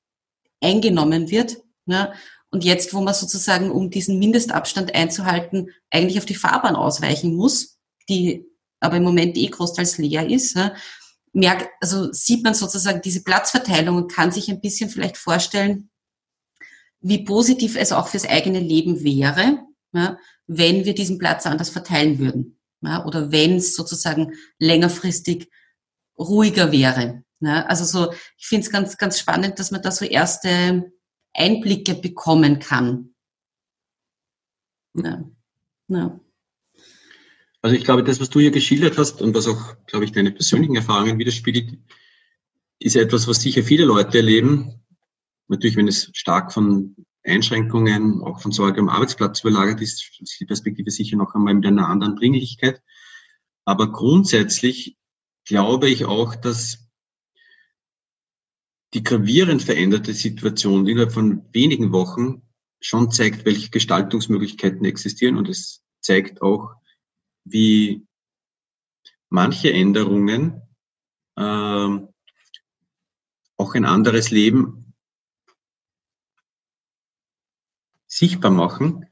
[0.61, 1.57] eingenommen wird.
[1.85, 2.13] Ne?
[2.51, 7.77] Und jetzt, wo man sozusagen, um diesen Mindestabstand einzuhalten, eigentlich auf die Fahrbahn ausweichen muss,
[8.07, 8.45] die
[8.79, 10.57] aber im Moment eh großteils leer ist,
[11.33, 15.89] merkt, also sieht man sozusagen diese Platzverteilung und kann sich ein bisschen vielleicht vorstellen,
[17.01, 19.59] wie positiv es auch fürs eigene Leben wäre,
[20.47, 22.59] wenn wir diesen Platz anders verteilen würden.
[22.81, 25.49] Oder wenn es sozusagen längerfristig
[26.17, 27.23] ruhiger wäre.
[27.41, 30.91] Also so, ich finde es ganz, ganz spannend, dass man da so erste
[31.33, 33.13] Einblicke bekommen kann.
[34.93, 35.23] Ja.
[35.87, 36.19] Ja.
[37.61, 40.31] Also ich glaube, das, was du hier geschildert hast und was auch, glaube ich, deine
[40.31, 41.77] persönlichen Erfahrungen widerspiegelt,
[42.79, 44.79] ist etwas, was sicher viele Leute erleben,
[45.49, 50.45] Natürlich, wenn es stark von Einschränkungen, auch von Sorge am Arbeitsplatz überlagert ist, ist die
[50.45, 52.81] Perspektive sicher noch einmal mit einer anderen Dringlichkeit.
[53.65, 54.95] Aber grundsätzlich
[55.45, 56.87] glaube ich auch, dass
[58.93, 62.43] die gravierend veränderte Situation innerhalb von wenigen Wochen
[62.79, 66.75] schon zeigt, welche Gestaltungsmöglichkeiten existieren und es zeigt auch,
[67.43, 68.05] wie
[69.29, 70.61] manche Änderungen
[71.35, 71.99] äh,
[73.57, 74.93] auch ein anderes Leben
[78.07, 79.05] sichtbar machen,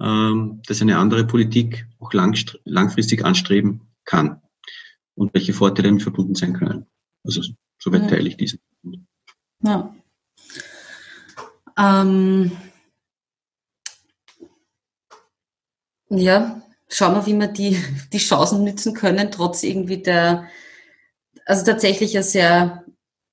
[0.00, 4.40] ähm, dass eine andere Politik auch langfristig anstreben kann
[5.14, 6.86] und welche Vorteile damit verbunden sein können.
[7.24, 7.42] Also
[7.78, 8.08] soweit ja.
[8.08, 8.60] teile ich diesen.
[9.62, 9.94] Ja.
[11.76, 12.52] Ähm,
[16.08, 17.82] ja, schauen wir, wie wir die,
[18.12, 20.48] die Chancen nützen können, trotz irgendwie der,
[21.46, 22.84] also tatsächlich ja sehr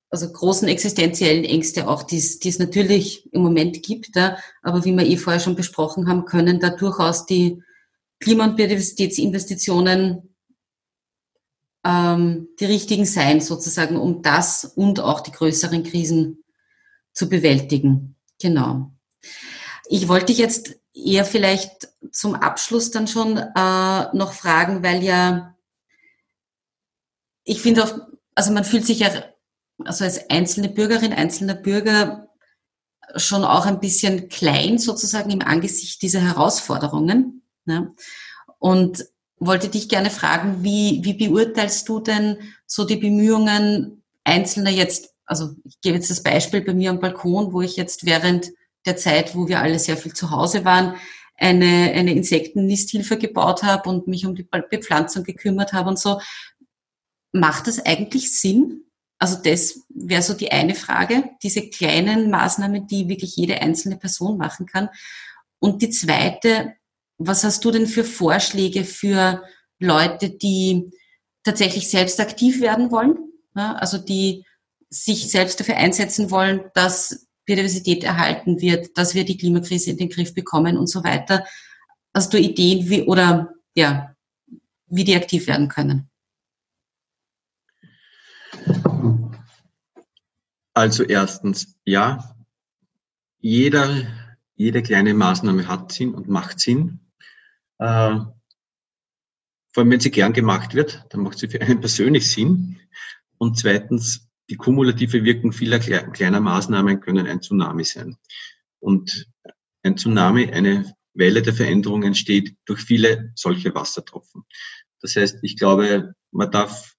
[0.08, 4.14] also großen existenziellen Ängste auch, die es natürlich im Moment gibt.
[4.14, 4.38] Ja.
[4.62, 7.62] Aber wie wir eh vorher schon besprochen haben, können da durchaus die
[8.20, 10.34] Klima- und Biodiversitätsinvestitionen
[11.84, 16.44] ähm, die richtigen sein, sozusagen, um das und auch die größeren Krisen
[17.12, 18.16] zu bewältigen.
[18.40, 18.92] Genau.
[19.88, 25.56] Ich wollte dich jetzt eher vielleicht zum Abschluss dann schon äh, noch fragen, weil ja
[27.46, 27.98] ich finde auch,
[28.34, 29.10] also man fühlt sich ja
[29.84, 32.28] also als einzelne Bürgerin, einzelner Bürger
[33.14, 37.42] schon auch ein bisschen klein sozusagen im Angesicht dieser Herausforderungen.
[37.64, 37.94] Ne?
[38.58, 39.06] Und
[39.38, 45.50] wollte dich gerne fragen, wie, wie beurteilst du denn so die Bemühungen Einzelner jetzt, also
[45.64, 48.50] ich gebe jetzt das Beispiel bei mir am Balkon, wo ich jetzt während
[48.86, 50.94] der Zeit, wo wir alle sehr viel zu Hause waren,
[51.36, 56.20] eine, eine Insektennisthilfe gebaut habe und mich um die Bepflanzung gekümmert habe und so.
[57.32, 58.84] Macht das eigentlich Sinn?
[59.18, 64.38] Also das wäre so die eine Frage, diese kleinen Maßnahmen, die wirklich jede einzelne Person
[64.38, 64.88] machen kann.
[65.58, 66.74] Und die zweite,
[67.18, 69.42] was hast du denn für Vorschläge für
[69.78, 70.90] Leute, die
[71.44, 73.16] tatsächlich selbst aktiv werden wollen?
[73.54, 74.44] Also die
[74.90, 80.10] sich selbst dafür einsetzen wollen, dass Biodiversität erhalten wird, dass wir die Klimakrise in den
[80.10, 81.46] Griff bekommen und so weiter.
[82.12, 84.14] Hast du Ideen, wie, oder, ja,
[84.88, 86.10] wie die aktiv werden können?
[90.74, 92.36] Also erstens, ja,
[93.38, 94.06] jeder,
[94.56, 97.00] jede kleine Maßnahme hat Sinn und macht Sinn.
[97.78, 98.18] Äh,
[99.72, 102.80] vor allem, wenn sie gern gemacht wird, dann macht sie für einen persönlich Sinn.
[103.38, 108.16] Und zweitens, die kumulative Wirkung vieler kleiner Maßnahmen können ein Tsunami sein.
[108.78, 109.28] Und
[109.82, 114.44] ein Tsunami, eine Welle der Veränderung entsteht durch viele solche Wassertropfen.
[115.00, 116.94] Das heißt, ich glaube, man darf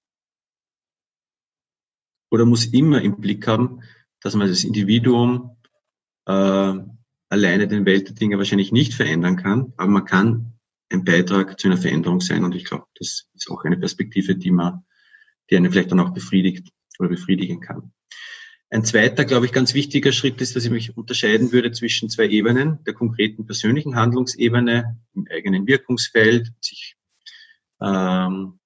[2.29, 3.81] oder muss immer im Blick haben,
[4.21, 5.57] dass man das Individuum
[6.25, 6.73] äh,
[7.29, 10.53] alleine den Welt der Dinge wahrscheinlich nicht verändern kann, aber man kann
[10.89, 14.51] ein Beitrag zu einer Veränderung sein und ich glaube, das ist auch eine Perspektive, die
[14.51, 14.85] man,
[15.49, 16.69] die einen vielleicht dann auch befriedigt
[16.99, 17.91] oder befriedigen kann.
[18.69, 22.27] Ein zweiter, glaube ich, ganz wichtiger Schritt ist, dass ich mich unterscheiden würde zwischen zwei
[22.27, 26.97] Ebenen, der konkreten persönlichen Handlungsebene im eigenen Wirkungsfeld, sich
[27.81, 28.59] ähm,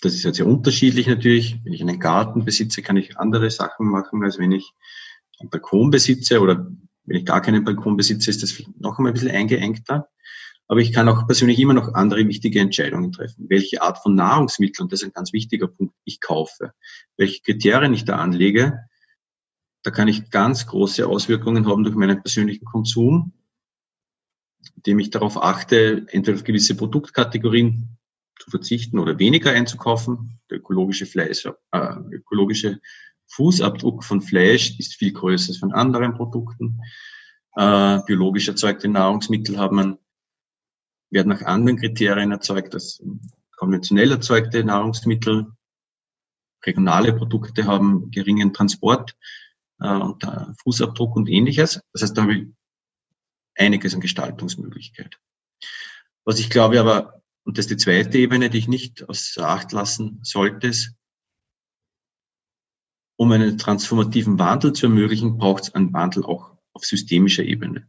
[0.00, 1.58] das ist jetzt sehr unterschiedlich natürlich.
[1.64, 4.70] Wenn ich einen Garten besitze, kann ich andere Sachen machen, als wenn ich
[5.40, 6.70] einen Balkon besitze oder
[7.04, 10.08] wenn ich gar keinen Balkon besitze, ist das noch einmal ein bisschen eingeengter.
[10.66, 13.46] Aber ich kann auch persönlich immer noch andere wichtige Entscheidungen treffen.
[13.48, 16.72] Welche Art von Nahrungsmittel, und das ist ein ganz wichtiger Punkt, ich kaufe.
[17.16, 18.80] Welche Kriterien ich da anlege,
[19.82, 23.32] da kann ich ganz große Auswirkungen haben durch meinen persönlichen Konsum.
[24.76, 27.98] indem ich darauf achte, entweder auf gewisse Produktkategorien
[28.38, 30.40] zu verzichten oder weniger einzukaufen.
[30.50, 32.80] Der ökologische Fleisch, äh, ökologische
[33.28, 36.80] Fußabdruck von Fleisch ist viel größer als von anderen Produkten.
[37.56, 39.98] Äh, biologisch erzeugte Nahrungsmittel haben,
[41.10, 43.02] werden nach anderen Kriterien erzeugt als
[43.56, 45.46] konventionell erzeugte Nahrungsmittel.
[46.64, 49.16] Regionale Produkte haben geringen Transport
[49.80, 50.26] äh, und
[50.62, 51.80] Fußabdruck und ähnliches.
[51.92, 52.46] Das heißt, da habe ich
[53.56, 55.18] einiges an Gestaltungsmöglichkeit.
[56.24, 59.72] Was ich glaube aber, und das ist die zweite Ebene, die ich nicht außer Acht
[59.72, 60.72] lassen sollte,
[63.16, 67.88] um einen transformativen Wandel zu ermöglichen, braucht es einen Wandel auch auf systemischer Ebene.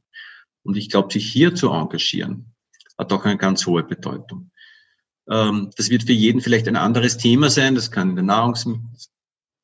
[0.63, 2.54] Und ich glaube, sich hier zu engagieren,
[2.97, 4.51] hat auch eine ganz hohe Bedeutung.
[5.29, 7.75] Ähm, das wird für jeden vielleicht ein anderes Thema sein.
[7.75, 8.81] Das kann in der Nahrungsmittel,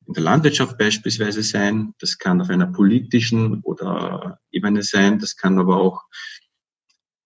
[0.06, 1.94] in der Landwirtschaft beispielsweise sein.
[2.00, 5.18] Das kann auf einer politischen oder Ebene sein.
[5.18, 6.02] Das kann aber auch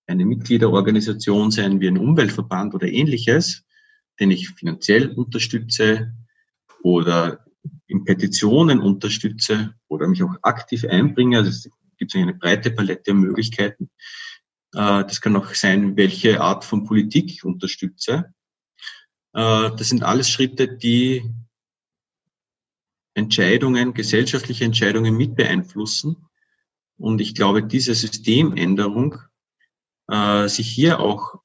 [0.07, 3.65] eine Mitgliederorganisation sein wie ein Umweltverband oder ähnliches,
[4.21, 6.13] den ich finanziell unterstütze
[6.83, 7.45] oder
[7.89, 11.39] in Petitionen unterstütze oder mich auch aktiv einbringe.
[11.39, 13.91] Also es gibt eine breite Palette an Möglichkeiten.
[14.75, 18.33] Äh, das kann auch sein, welche Art von Politik ich unterstütze.
[19.33, 21.31] Äh, das sind alles Schritte, die
[23.15, 26.29] Entscheidungen, gesellschaftliche Entscheidungen mit beeinflussen.
[26.99, 29.17] Und ich glaube, diese Systemänderung,
[30.09, 31.41] äh, sich hier auch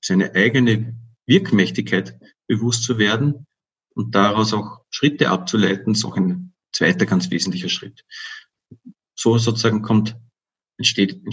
[0.00, 0.96] seine eigene
[1.26, 3.46] Wirkmächtigkeit bewusst zu werden
[3.94, 8.04] und daraus auch Schritte abzuleiten, ist auch ein zweiter ganz wesentlicher Schritt.
[9.14, 10.16] So sozusagen kommt,
[10.76, 11.24] entsteht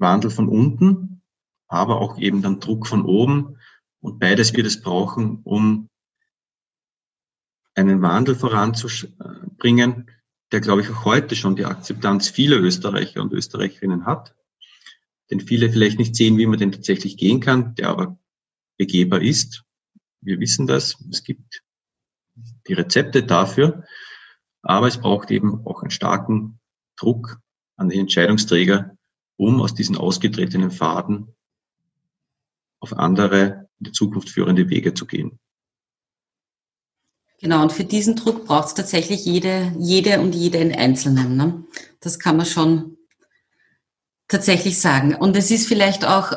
[0.00, 1.22] Wandel von unten,
[1.68, 3.58] aber auch eben dann Druck von oben.
[4.00, 5.88] Und beides wird es brauchen, um
[7.74, 10.10] einen Wandel voranzubringen,
[10.52, 14.34] der, glaube ich, auch heute schon die Akzeptanz vieler Österreicher und Österreicherinnen hat,
[15.30, 18.18] den viele vielleicht nicht sehen, wie man den tatsächlich gehen kann, der aber
[18.76, 19.62] begehbar ist.
[20.20, 20.96] Wir wissen das.
[21.10, 21.62] Es gibt
[22.66, 23.84] die Rezepte dafür.
[24.62, 26.60] Aber es braucht eben auch einen starken
[26.96, 27.38] Druck
[27.76, 28.96] an die Entscheidungsträger,
[29.40, 31.34] um aus diesen ausgetretenen Faden
[32.78, 35.38] auf andere, in die Zukunft führende Wege zu gehen.
[37.40, 41.38] Genau, und für diesen Druck braucht es tatsächlich jede, jede und jede in Einzelnen.
[41.38, 41.64] Ne?
[42.00, 42.98] Das kann man schon
[44.28, 45.14] tatsächlich sagen.
[45.14, 46.32] Und es ist vielleicht auch,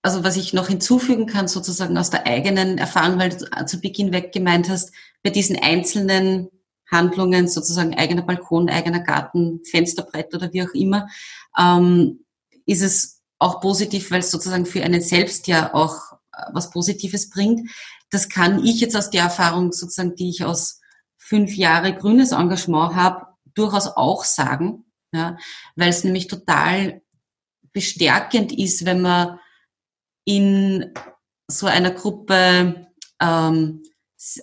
[0.00, 4.14] also was ich noch hinzufügen kann, sozusagen aus der eigenen Erfahrung, weil du zu Beginn
[4.14, 4.92] weg gemeint hast,
[5.22, 6.48] bei diesen einzelnen
[6.90, 11.06] Handlungen, sozusagen eigener Balkon, eigener Garten, Fensterbrett oder wie auch immer,
[11.58, 12.20] ähm,
[12.66, 17.30] ist es auch positiv, weil es sozusagen für einen selbst ja auch äh, was Positives
[17.30, 17.70] bringt
[18.10, 20.80] das kann ich jetzt aus der Erfahrung sozusagen, die ich aus
[21.16, 25.36] fünf Jahre grünes Engagement habe, durchaus auch sagen, ja,
[25.74, 27.02] weil es nämlich total
[27.72, 29.38] bestärkend ist, wenn man
[30.24, 30.92] in
[31.48, 32.86] so einer Gruppe
[33.20, 33.82] ähm,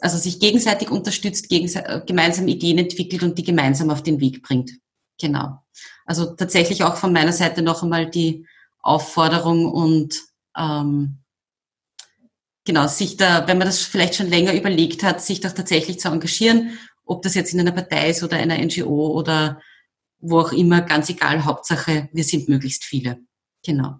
[0.02, 4.72] also sich gegenseitig unterstützt, gegenseitig, gemeinsam Ideen entwickelt und die gemeinsam auf den Weg bringt.
[5.20, 5.64] Genau.
[6.06, 8.48] Also tatsächlich auch von meiner Seite noch einmal die
[8.80, 10.22] Aufforderung und
[10.58, 11.20] ähm,
[12.66, 16.10] genau, sich da, wenn man das vielleicht schon länger überlegt hat, sich doch tatsächlich zu
[16.10, 19.62] engagieren, ob das jetzt in einer Partei ist oder einer NGO oder
[20.20, 23.20] wo auch immer, ganz egal, Hauptsache, wir sind möglichst viele.
[23.66, 24.00] Genau.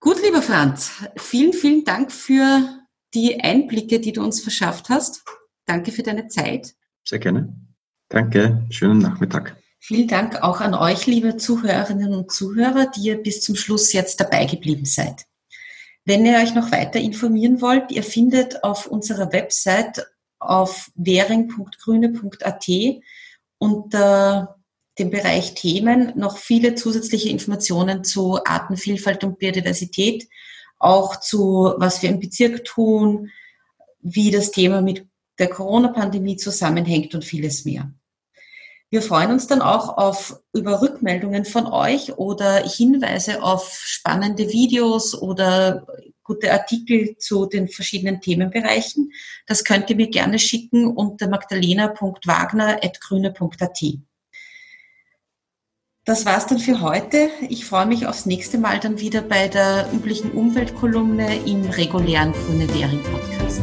[0.00, 2.80] Gut, lieber Franz, vielen, vielen Dank für
[3.14, 5.24] die Einblicke, die du uns verschafft hast.
[5.64, 6.74] Danke für deine Zeit.
[7.04, 7.65] Sehr gerne.
[8.08, 9.56] Danke, schönen Nachmittag.
[9.80, 14.20] Vielen Dank auch an euch, liebe Zuhörerinnen und Zuhörer, die ihr bis zum Schluss jetzt
[14.20, 15.26] dabei geblieben seid.
[16.04, 20.06] Wenn ihr euch noch weiter informieren wollt, ihr findet auf unserer Website
[20.38, 22.66] auf währing.grüne.at
[23.58, 24.56] unter
[24.98, 30.28] dem Bereich Themen noch viele zusätzliche Informationen zu Artenvielfalt und Biodiversität,
[30.78, 33.30] auch zu was wir im Bezirk tun,
[34.00, 35.06] wie das Thema mit
[35.38, 37.90] der Corona-Pandemie zusammenhängt und vieles mehr.
[38.88, 45.20] Wir freuen uns dann auch auf über Rückmeldungen von euch oder Hinweise auf spannende Videos
[45.20, 45.84] oder
[46.22, 49.10] gute Artikel zu den verschiedenen Themenbereichen.
[49.46, 53.82] Das könnt ihr mir gerne schicken unter magdalena.wagner.grüne.at.
[56.04, 57.28] Das war's dann für heute.
[57.48, 62.72] Ich freue mich aufs nächste Mal dann wieder bei der üblichen Umweltkolumne im regulären Grüne
[62.72, 63.62] Währing Podcast.